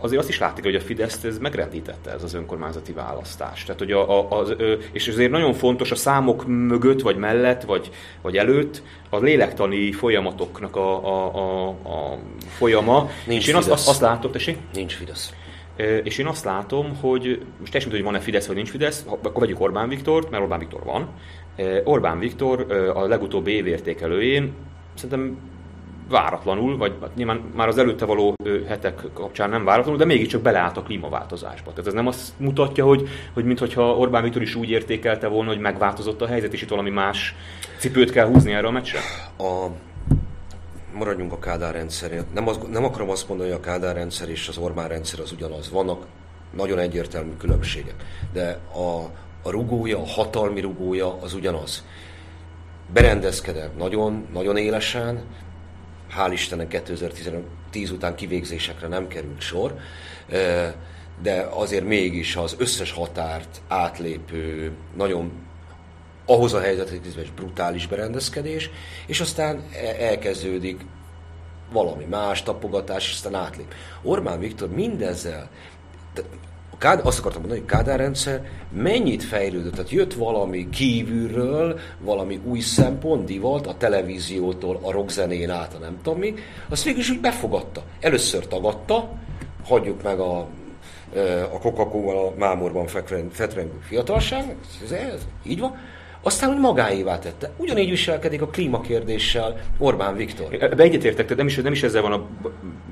[0.00, 3.64] azért azt is látni, hogy a Fidesz ez megrendítette ez az önkormányzati választás.
[3.64, 4.54] Tehát, hogy a, a, az,
[4.92, 7.90] és ezért nagyon fontos a számok mögött, vagy mellett, vagy,
[8.22, 12.18] vagy előtt a lélektani folyamatoknak a, a, a, a
[12.48, 13.10] folyama.
[13.26, 14.58] Nincs és én azt, azt, azt látom, tessék?
[14.72, 15.32] Nincs Fidesz.
[16.02, 19.60] És én azt látom, hogy most teljesen hogy van-e Fidesz vagy nincs Fidesz, akkor vegyük
[19.60, 21.08] Orbán Viktort, mert Orbán Viktor van.
[21.84, 24.52] Orbán Viktor a legutóbbi évértékelőjén
[24.94, 25.38] szerintem
[26.08, 28.34] váratlanul, vagy nyilván már az előtte való
[28.68, 31.70] hetek kapcsán nem váratlanul, de mégiscsak beleállt a klímaváltozásba.
[31.70, 35.60] Tehát ez nem azt mutatja, hogy, hogy mintha Orbán Viktor is úgy értékelte volna, hogy
[35.60, 37.34] megváltozott a helyzet, és itt valami más
[37.78, 38.98] cipőt kell húzni erre a meccsre?
[39.38, 39.66] A
[40.94, 42.34] maradjunk a Kádár rendszerért.
[42.34, 45.32] Nem, az, nem akarom azt mondani, hogy a Kádár rendszer és az Orbán rendszer az
[45.32, 45.70] ugyanaz.
[45.70, 46.06] Vannak
[46.56, 47.94] nagyon egyértelmű különbségek.
[48.32, 49.04] De a,
[49.46, 51.84] a rugója, a hatalmi rugója az ugyanaz.
[52.92, 55.24] Berendezkedett nagyon, nagyon élesen,
[56.16, 59.74] hál' Istennek 2010 után kivégzésekre nem került sor,
[61.22, 65.32] de azért mégis az összes határt átlépő, nagyon
[66.26, 68.70] ahhoz a helyzethez képest brutális berendezkedés,
[69.06, 70.80] és aztán e- elkezdődik
[71.72, 73.74] valami más, tapogatás, és aztán átlép.
[74.02, 75.50] Orbán Viktor mindezzel,
[76.76, 82.40] a Kád, azt akartam mondani, hogy Kádár rendszer mennyit fejlődött, tehát jött valami kívülről, valami
[82.44, 86.34] új szempont, divat, a televíziótól, a rockzenén át, a nem tudom mi,
[86.68, 87.82] azt végül is úgy befogadta.
[88.00, 89.10] Először tagadta,
[89.64, 90.38] hagyjuk meg a,
[91.52, 92.86] a Coca-Cola mámorban
[93.30, 95.76] fetrengő fiatalság, ez, ez, így van,
[96.26, 97.50] aztán hogy magáévá tette.
[97.56, 100.46] Ugyanígy viselkedik a klímakérdéssel Orbán Viktor.
[100.60, 102.26] Ebbe egyetértek, tehát nem is, nem is ezzel van a,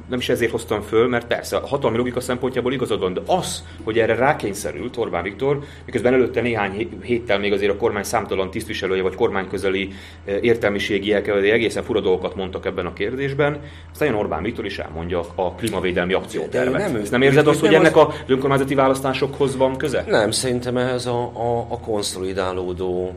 [0.08, 3.64] nem is ezért hoztam föl, mert persze a hatalmi logika szempontjából igazad van, de az,
[3.84, 9.02] hogy erre rákényszerült Orbán Viktor, miközben előtte néhány héttel még azért a kormány számtalan tisztviselője
[9.02, 9.88] vagy kormányközeli
[10.24, 13.60] eh, értelmiségiek egészen fura dolgokat mondtak ebben a kérdésben,
[13.92, 16.92] aztán jön Orbán Viktor is elmondja a klímavédelmi akciótervet.
[16.92, 18.06] Nem, nem érzed azt, hogy ennek az...
[18.08, 20.04] az önkormányzati választásokhoz van köze?
[20.08, 23.12] Nem, szerintem ehhez a, a, a konszolidálódó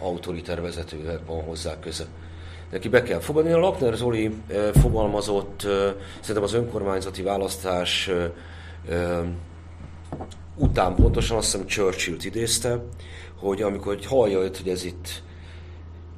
[0.00, 2.06] autoriter vezetőnek van hozzá köze.
[2.70, 3.52] Neki be kell fogadni.
[3.52, 4.34] A Lakner Zoli
[4.72, 5.60] fogalmazott,
[6.20, 8.10] szerintem az önkormányzati választás
[10.56, 12.82] után pontosan azt hiszem Churchill-t idézte,
[13.38, 15.22] hogy amikor hallja őt, hogy ez itt,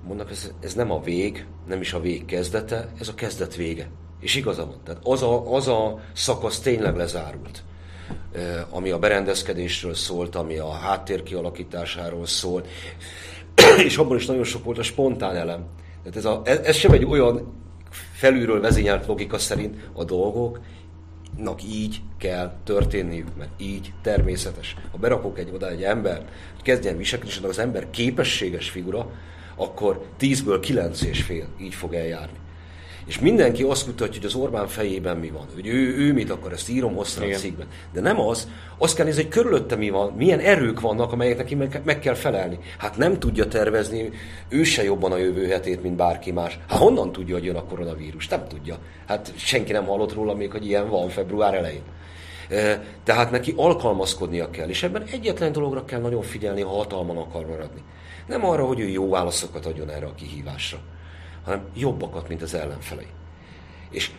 [0.07, 3.89] mondnak, ez, ez nem a vég, nem is a vég kezdete, ez a kezdet vége.
[4.21, 4.77] És igaza van.
[4.85, 7.63] Tehát az a, az a szakasz tényleg lezárult
[8.71, 12.69] ami a berendezkedésről szólt, ami a háttér kialakításáról szólt,
[13.87, 15.67] és abban is nagyon sok volt a spontán elem.
[16.03, 17.65] Tehát ez, a, ez sem egy olyan
[18.13, 20.61] felülről vezényelt logika szerint a dolgok
[21.37, 24.77] nak így kell történniük, mert így természetes.
[24.91, 26.17] Ha berakok egy oda egy ember,
[26.55, 29.11] hogy kezdjen viselkedni, és az ember képességes figura,
[29.57, 32.39] akkor 10-ből 9 és fél így fog eljárni.
[33.07, 36.53] És mindenki azt mutatja, hogy az Orbán fejében mi van, hogy ő, ő mit akar,
[36.53, 37.67] ezt írom hosszan a cikkben.
[37.93, 38.49] De nem az,
[38.79, 42.15] azt kell nézni, hogy körülötte mi van, milyen erők vannak, amelyek neki meg, meg kell
[42.15, 42.59] felelni.
[42.79, 44.11] Hát nem tudja tervezni
[44.49, 46.59] ő se jobban a jövő hetét, mint bárki más.
[46.69, 48.29] Hát honnan tudja, hogy jön a koronavírus?
[48.29, 48.77] Nem tudja.
[49.07, 51.83] Hát senki nem hallott róla még, hogy ilyen van február elején.
[53.05, 57.83] Tehát neki alkalmazkodnia kell, és ebben egyetlen dologra kell nagyon figyelni, ha hatalman akar maradni.
[58.27, 60.79] Nem arra, hogy ő jó válaszokat adjon erre a kihívásra
[61.47, 63.07] hanem jobbakat, mint az ellenfelei.
[63.91, 64.11] És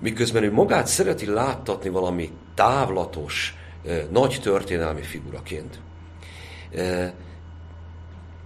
[0.00, 3.54] miközben ő magát szereti láttatni valami távlatos,
[4.10, 5.80] nagy történelmi figuraként,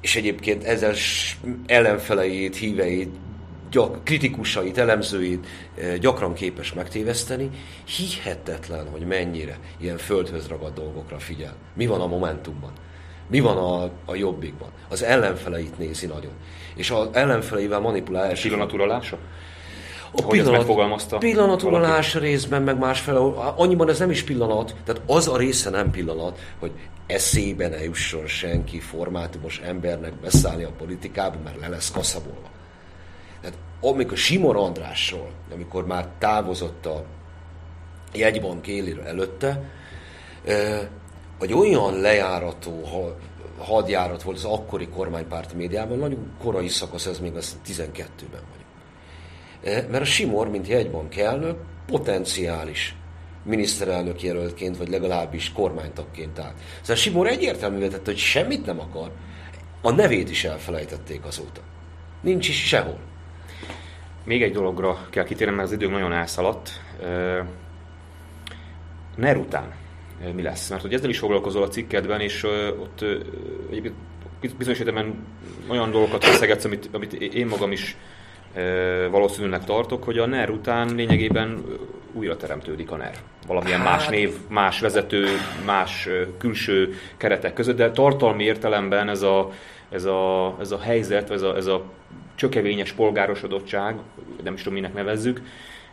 [0.00, 0.94] és egyébként ezzel
[1.66, 3.14] ellenfeleit, híveit,
[3.70, 5.46] gyak, kritikusait, elemzőit
[6.00, 7.50] gyakran képes megtéveszteni,
[7.84, 11.56] hihetetlen, hogy mennyire ilyen földhöz ragadt dolgokra figyel.
[11.74, 12.72] Mi van a momentumban?
[13.26, 14.68] Mi van a, a jobbikban?
[14.88, 16.32] Az ellenfeleit nézi nagyon.
[16.74, 18.48] És az ellenfeleivel manipulál első.
[18.48, 19.18] Pillanaturalása?
[20.16, 25.70] A pillanat, pillanatulálás részben, meg másfelől, annyiban ez nem is pillanat, tehát az a része
[25.70, 26.70] nem pillanat, hogy
[27.06, 32.48] eszébe ne jusson senki formátumos embernek beszállni a politikába, mert le lesz kaszabolva.
[33.40, 37.04] Tehát amikor Simor Andrásról, amikor már távozott a
[38.12, 39.62] jegybank éliről előtte,
[41.40, 42.82] egy olyan lejárató
[43.58, 48.64] hadjárat volt az akkori kormánypárti médiában, nagyon korai szakasz, ez még az 12-ben vagyunk.
[49.64, 52.96] E, mert a Simor, mint jegybank elnök, potenciális
[53.42, 56.54] miniszterelnök jelöltként, vagy legalábbis kormánytagként állt.
[56.80, 59.10] Szóval Simor egyértelművé tette, hogy semmit nem akar.
[59.82, 61.60] A nevét is elfelejtették azóta.
[62.20, 62.98] Nincs is sehol.
[64.24, 66.70] Még egy dologra kell kitérnem, mert az idő nagyon elszaladt.
[67.02, 67.46] E,
[69.16, 69.82] NER után
[70.32, 70.70] mi lesz.
[70.70, 72.44] Mert hogy ezzel is foglalkozol a cikkedben, és
[72.78, 73.04] ott
[74.58, 75.14] bizonyos értelemben
[75.68, 77.96] olyan dolgokat feszegetsz, amit, amit én magam is
[79.10, 81.64] valószínűleg tartok, hogy a NER után lényegében
[82.12, 83.14] újra teremtődik a NER.
[83.46, 83.88] Valamilyen hát...
[83.88, 85.26] más név, más vezető,
[85.64, 86.08] más
[86.38, 89.50] külső keretek között, de tartalmi értelemben ez a,
[89.90, 91.84] ez a, ez a helyzet, ez a, ez a
[92.34, 93.96] csökevényes polgárosodottság,
[94.42, 95.40] nem is tudom, minek nevezzük,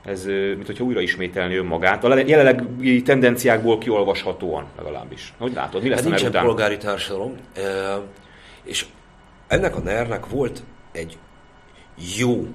[0.06, 2.04] ez mint hogyha újra ismételni önmagát.
[2.04, 5.34] A jelenlegi tendenciákból kiolvashatóan legalábbis.
[5.38, 6.46] Hogy látod, mi lesz hát a nincsen után?
[6.46, 7.38] polgári társadalom,
[8.64, 8.86] és
[9.48, 11.18] ennek a NER-nek volt egy
[12.18, 12.48] jó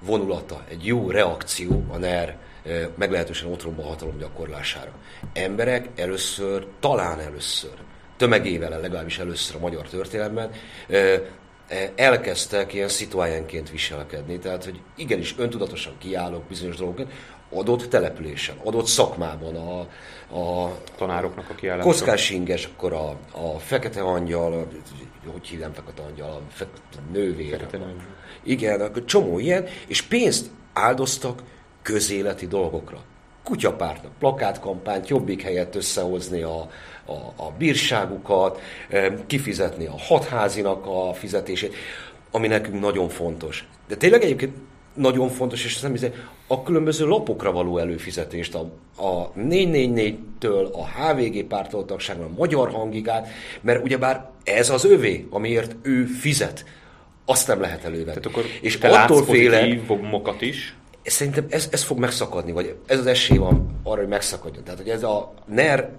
[0.00, 2.36] vonulata, egy jó reakció a NER
[2.94, 4.90] meglehetősen otromba hatalom gyakorlására.
[5.32, 7.74] Emberek először, talán először,
[8.16, 10.50] tömegével legalábbis először a magyar történelemben
[11.94, 14.38] elkezdtek ilyen szituájenként viselkedni.
[14.38, 17.12] Tehát, hogy igenis öntudatosan kiállok bizonyos dolgokat,
[17.52, 19.80] adott településen, adott szakmában a,
[20.38, 21.88] a tanároknak a kiállása.
[21.88, 24.66] Koszkás inges, akkor a, a fekete angyal, a,
[25.30, 27.50] hogy hívnám fekete angyal, a nővér.
[27.50, 28.02] Fekete nővér.
[28.42, 31.42] Igen, akkor csomó ilyen, és pénzt áldoztak
[31.82, 33.02] közéleti dolgokra.
[33.44, 36.70] Kutyapártnak, plakátkampányt, jobbik helyett összehozni a,
[37.06, 38.60] a, a bírságukat,
[39.26, 41.74] kifizetni a hatházinak a fizetését,
[42.30, 43.68] ami nekünk nagyon fontos.
[43.88, 44.54] De tényleg egyébként
[44.94, 46.12] nagyon fontos, és nem hiszem,
[46.46, 53.28] a különböző lapokra való előfizetést, a, a 444-től, a HVG pártoltagságra, a magyar hangig át,
[53.60, 56.64] mert ugyebár ez az övé, amiért ő fizet,
[57.24, 58.04] azt nem lehet elővenni.
[58.04, 59.78] Tehát akkor és te attól féle,
[60.10, 60.74] mokat is?
[61.02, 64.64] Szerintem ez, ez fog megszakadni, vagy ez az esély van arra, hogy megszakadjon.
[64.64, 65.90] Tehát, hogy ez a NER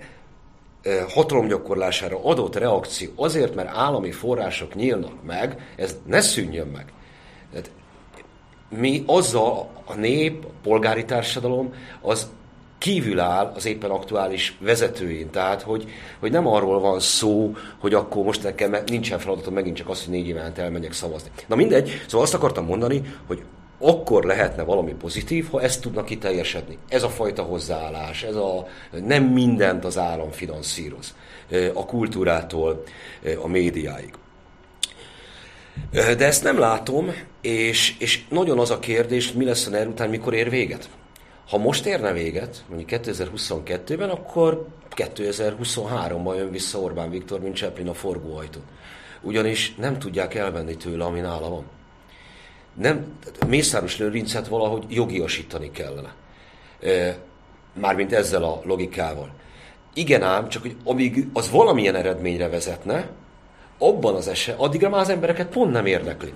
[1.09, 6.85] hatalomgyakorlására adott reakció azért, mert állami források nyílnak meg, ez ne szűnjön meg.
[7.51, 7.71] Tehát
[8.69, 12.29] mi azzal a nép, a polgári társadalom, az
[12.77, 15.29] kívül áll az éppen aktuális vezetőjén.
[15.29, 19.89] Tehát, hogy, hogy nem arról van szó, hogy akkor most nekem nincsen feladatom, megint csak
[19.89, 21.29] azt, hogy négy éven elmegyek szavazni.
[21.47, 23.43] Na mindegy, szóval azt akartam mondani, hogy
[23.81, 26.77] akkor lehetne valami pozitív, ha ezt tudnak kiteljesedni.
[26.87, 28.67] Ez a fajta hozzáállás, ez a
[29.05, 31.15] nem mindent az állam finanszíroz,
[31.73, 32.83] a kultúrától
[33.41, 34.13] a médiáig.
[35.91, 37.11] De ezt nem látom,
[37.41, 40.89] és, és nagyon az a kérdés, mi lesz a NER után, mikor ér véget.
[41.49, 47.93] Ha most érne véget, mondjuk 2022-ben, akkor 2023-ban jön vissza Orbán Viktor, mint Cseplin a
[47.93, 48.63] forgóajtón.
[49.21, 51.65] Ugyanis nem tudják elvenni tőle, ami nála van
[52.73, 53.17] nem,
[53.47, 56.13] Mészáros Lőrincet valahogy jogiasítani kellene.
[57.73, 59.31] Mármint ezzel a logikával.
[59.93, 63.09] Igen ám, csak hogy amíg az valamilyen eredményre vezetne,
[63.77, 66.33] abban az eset, addigra már az embereket pont nem érdekli.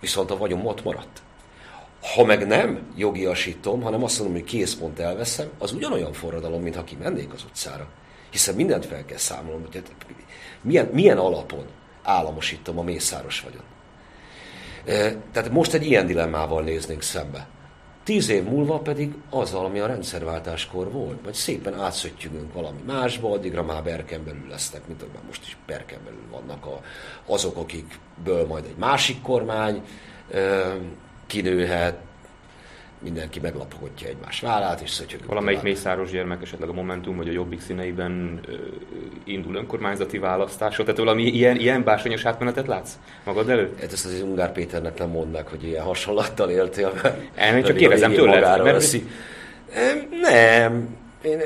[0.00, 1.22] Viszont a vagyom ott maradt.
[2.14, 7.32] Ha meg nem jogiasítom, hanem azt mondom, hogy készpont elveszem, az ugyanolyan forradalom, mintha kimennék
[7.32, 7.88] az utcára.
[8.30, 9.82] Hiszen mindent fel kell számolnom, hogy
[10.60, 11.64] milyen, milyen alapon
[12.02, 13.73] államosítom a mészáros vagyon.
[15.32, 17.46] Tehát most egy ilyen dilemmával néznénk szembe.
[18.04, 23.62] Tíz év múlva pedig azzal, ami a rendszerváltáskor volt, vagy szépen átszöttyünk valami másba, addigra
[23.62, 26.80] már berken belül lesznek, mint már most is berken belül vannak a,
[27.26, 29.82] azok, akikből majd egy másik kormány
[31.26, 31.98] kinőhet,
[33.02, 35.28] mindenki meglapogatja egymás vállát, és szötyögünk.
[35.28, 38.52] Valamelyik mészáros gyermek, esetleg a Momentum vagy a Jobbik színeiben ö,
[39.24, 43.80] indul önkormányzati választásra, tehát valami ilyen, ilyen bársonyos átmenetet látsz magad előtt?
[43.80, 46.92] Hát ezt az Ungár Péternek nem mond meg, hogy ilyen hasonlattal éltél.
[47.54, 48.62] Én csak kérdezem tőled.
[48.62, 48.96] Mert...
[50.22, 50.96] Nem.
[51.22, 51.40] Én,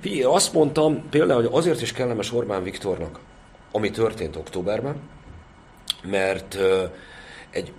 [0.00, 3.18] figyelj, azt mondtam például, hogy azért is kellemes Orbán Viktornak,
[3.72, 4.96] ami történt októberben,
[6.02, 6.58] mert
[7.50, 7.72] egy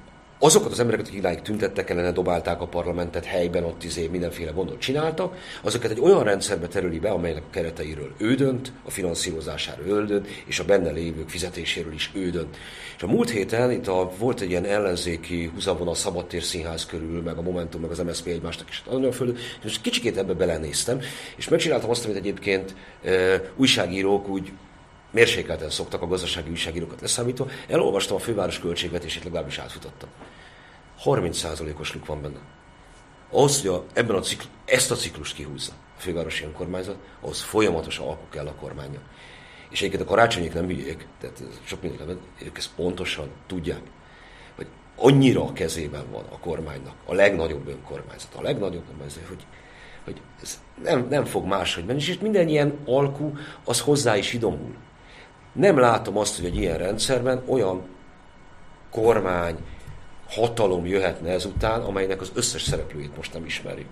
[0.44, 4.80] azokat az embereket, akik idáig tüntettek ellene, dobálták a parlamentet helyben, ott izé mindenféle gondot
[4.80, 10.06] csináltak, azokat egy olyan rendszerbe terüli be, amelynek a kereteiről ő dönt, a finanszírozásáról ő
[10.06, 12.58] dönt, és a benne lévők fizetéséről is ő dönt.
[12.98, 17.22] És a múlt héten itt a, volt egy ilyen ellenzéki húzavon a Szabadtér Színház körül,
[17.22, 21.00] meg a Momentum, meg az MSZP egymásnak is nagyon föl, és kicsikét ebbe belenéztem,
[21.36, 24.52] és megcsináltam azt, amit egyébként e, újságírók úgy
[25.12, 30.10] mérsékelten szoktak a gazdasági újságírókat leszámítva, elolvastam a főváros költségvetését, legalábbis átfutottam.
[31.04, 32.40] 30%-os luk van benne.
[33.32, 38.08] Ahhoz, hogy a, ebben a cikl, ezt a ciklust kihúzza a fővárosi önkormányzat, ahhoz folyamatosan
[38.08, 39.00] alkuk kell a kormánya.
[39.70, 43.82] És egyébként a karácsonyék nem hülyék, tehát sok minden, ők ezt pontosan tudják,
[44.56, 49.46] hogy annyira a kezében van a kormánynak, a legnagyobb önkormányzat, a legnagyobb önkormányzat, hogy,
[50.04, 54.76] hogy ez nem, nem fog máshogy menni, és minden ilyen alkú, az hozzá is idomul.
[55.54, 57.82] Nem látom azt, hogy egy ilyen rendszerben olyan
[58.90, 59.58] kormány,
[60.30, 63.86] hatalom jöhetne ezután, amelynek az összes szereplőjét most nem ismeri.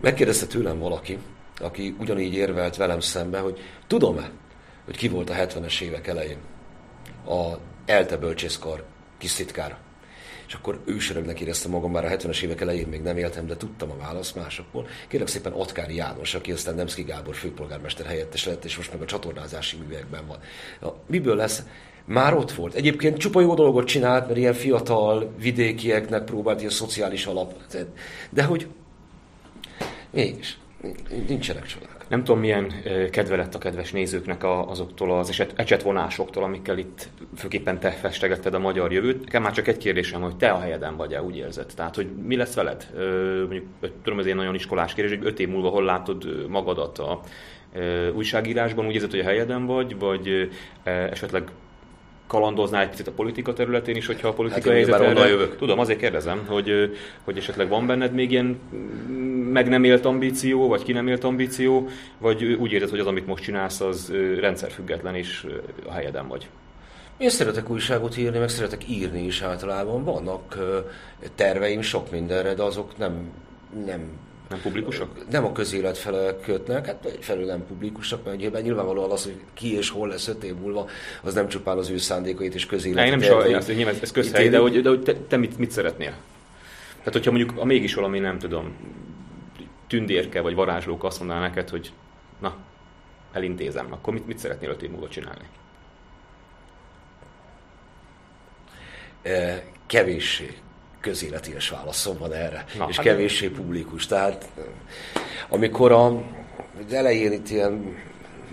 [0.00, 1.18] Megkérdezte tőlem valaki,
[1.60, 4.30] aki ugyanígy érvelt velem szembe, hogy tudom-e,
[4.84, 6.38] hogy ki volt a 70-es évek elején
[7.26, 8.84] a ELTE bölcsészkar
[9.18, 9.78] kisztitkára.
[10.48, 13.90] És akkor ősörögnek éreztem magam, már a 70-es évek elején még nem éltem, de tudtam
[13.90, 14.86] a választ másokból.
[15.08, 19.04] Kérlek szépen Atkári János, aki aztán Nemszki Gábor főpolgármester helyettes lett, és most meg a
[19.04, 20.38] csatornázási művekben van.
[20.80, 21.62] Na, miből lesz?
[22.04, 22.74] Már ott volt.
[22.74, 27.54] Egyébként csupa jó dolgot csinált, mert ilyen fiatal vidékieknek próbált ilyen szociális alap.
[28.30, 28.66] De hogy
[30.10, 30.58] mégis,
[31.26, 31.97] nincsenek csodák.
[32.08, 32.72] Nem tudom, milyen
[33.10, 38.92] kedve lett a kedves nézőknek azoktól az ecsetvonásoktól, amikkel itt főképpen te festegetted a magyar
[38.92, 39.24] jövőt.
[39.24, 41.72] Nekem már csak egy kérdésem, hogy te a helyeden vagy-e, úgy érzed?
[41.76, 42.88] Tehát, hogy mi lesz veled?
[43.38, 43.66] Mondjuk,
[44.02, 47.20] tudom, ez egy nagyon iskolás kérdés, hogy öt év múlva hol látod magadat a
[48.14, 48.86] újságírásban?
[48.86, 50.50] Úgy érzed, hogy a helyeden vagy, vagy
[50.84, 51.50] esetleg
[52.28, 55.28] kalandoznál egy picit a politika területén is, hogyha a politika hát helyzet erre...
[55.28, 55.56] jövök.
[55.56, 58.58] Tudom, azért kérdezem, hogy, hogy esetleg van benned még ilyen
[59.52, 63.26] meg nem élt ambíció, vagy ki nem élt ambíció, vagy úgy érzed, hogy az, amit
[63.26, 65.46] most csinálsz, az rendszerfüggetlen és
[65.86, 66.48] a helyeden vagy.
[67.16, 70.04] Én szeretek újságot írni, meg szeretek írni is általában.
[70.04, 70.58] Vannak
[71.34, 73.12] terveim sok mindenre, de azok nem,
[73.86, 74.00] nem
[74.48, 75.30] nem publikusak?
[75.30, 79.76] Nem a közélet fele kötnek, hát egyfelől nem publikusak, mert nyilván, nyilvánvalóan az, hogy ki
[79.76, 80.88] és hol lesz öt év múlva,
[81.22, 83.08] az nem csupán az ő szándékait és közélet.
[83.08, 85.70] Nem, nem is azt, nyilván ez közhely, de hogy, de hogy te, te mit, mit
[85.70, 86.14] szeretnél?
[86.98, 88.76] Tehát, hogyha mondjuk a mégis valami, nem tudom,
[89.86, 91.92] tündérke vagy varázslók azt mondaná neked, hogy
[92.40, 92.56] na,
[93.32, 95.44] elintézem, akkor mit, mit szeretnél öt év múlva csinálni?
[99.22, 100.56] E, kevéssé
[101.00, 104.06] közéleties válaszom van erre, Na, és hát kevéssé publikus.
[104.06, 104.48] Tehát
[105.48, 106.22] amikor a,
[106.90, 107.96] elején itt ilyen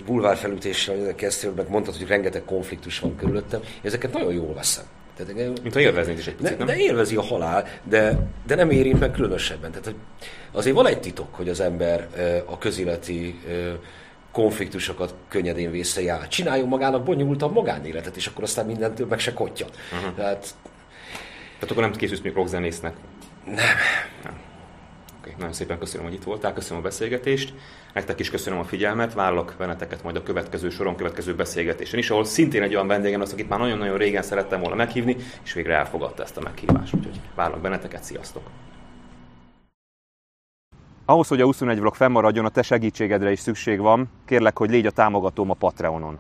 [0.05, 4.83] bulvárfelütéssel kezdtél, meg mondtad, hogy rengeteg konfliktus van körülöttem, ezeket nagyon jól veszem.
[5.17, 6.67] Tehát, Mint ha élveznéd is egy picit, nem?
[6.67, 9.71] De élvezi a halál, de, de nem érint meg különösebben.
[9.71, 9.93] Tehát,
[10.51, 12.07] azért van egy titok, hogy az ember
[12.45, 13.39] a közéleti
[14.31, 19.65] konfliktusokat könnyedén vésze Csináljon magának bonyolultabb magánéletet, és akkor aztán mindentől meg se kotja.
[19.93, 20.15] Uh-huh.
[20.15, 20.53] Tehát
[21.65, 22.95] tehát akkor nem készülsz még rockzenésznek?
[23.45, 23.55] Nem.
[24.23, 24.33] nem.
[25.19, 27.53] Okay, nagyon szépen köszönöm, hogy itt voltál, köszönöm a beszélgetést.
[27.93, 32.25] Nektek is köszönöm a figyelmet, várlak benneteket majd a következő soron, következő beszélgetésen is, ahol
[32.25, 36.23] szintén egy olyan vendégem lesz, akit már nagyon-nagyon régen szerettem volna meghívni, és végre elfogadta
[36.23, 36.93] ezt a meghívást.
[36.93, 38.43] Úgyhogy várlak benneteket, sziasztok!
[41.05, 44.09] Ahhoz, hogy a 21 vlog fennmaradjon, a te segítségedre is szükség van.
[44.25, 46.19] Kérlek, hogy légy a támogatóm a Patreonon.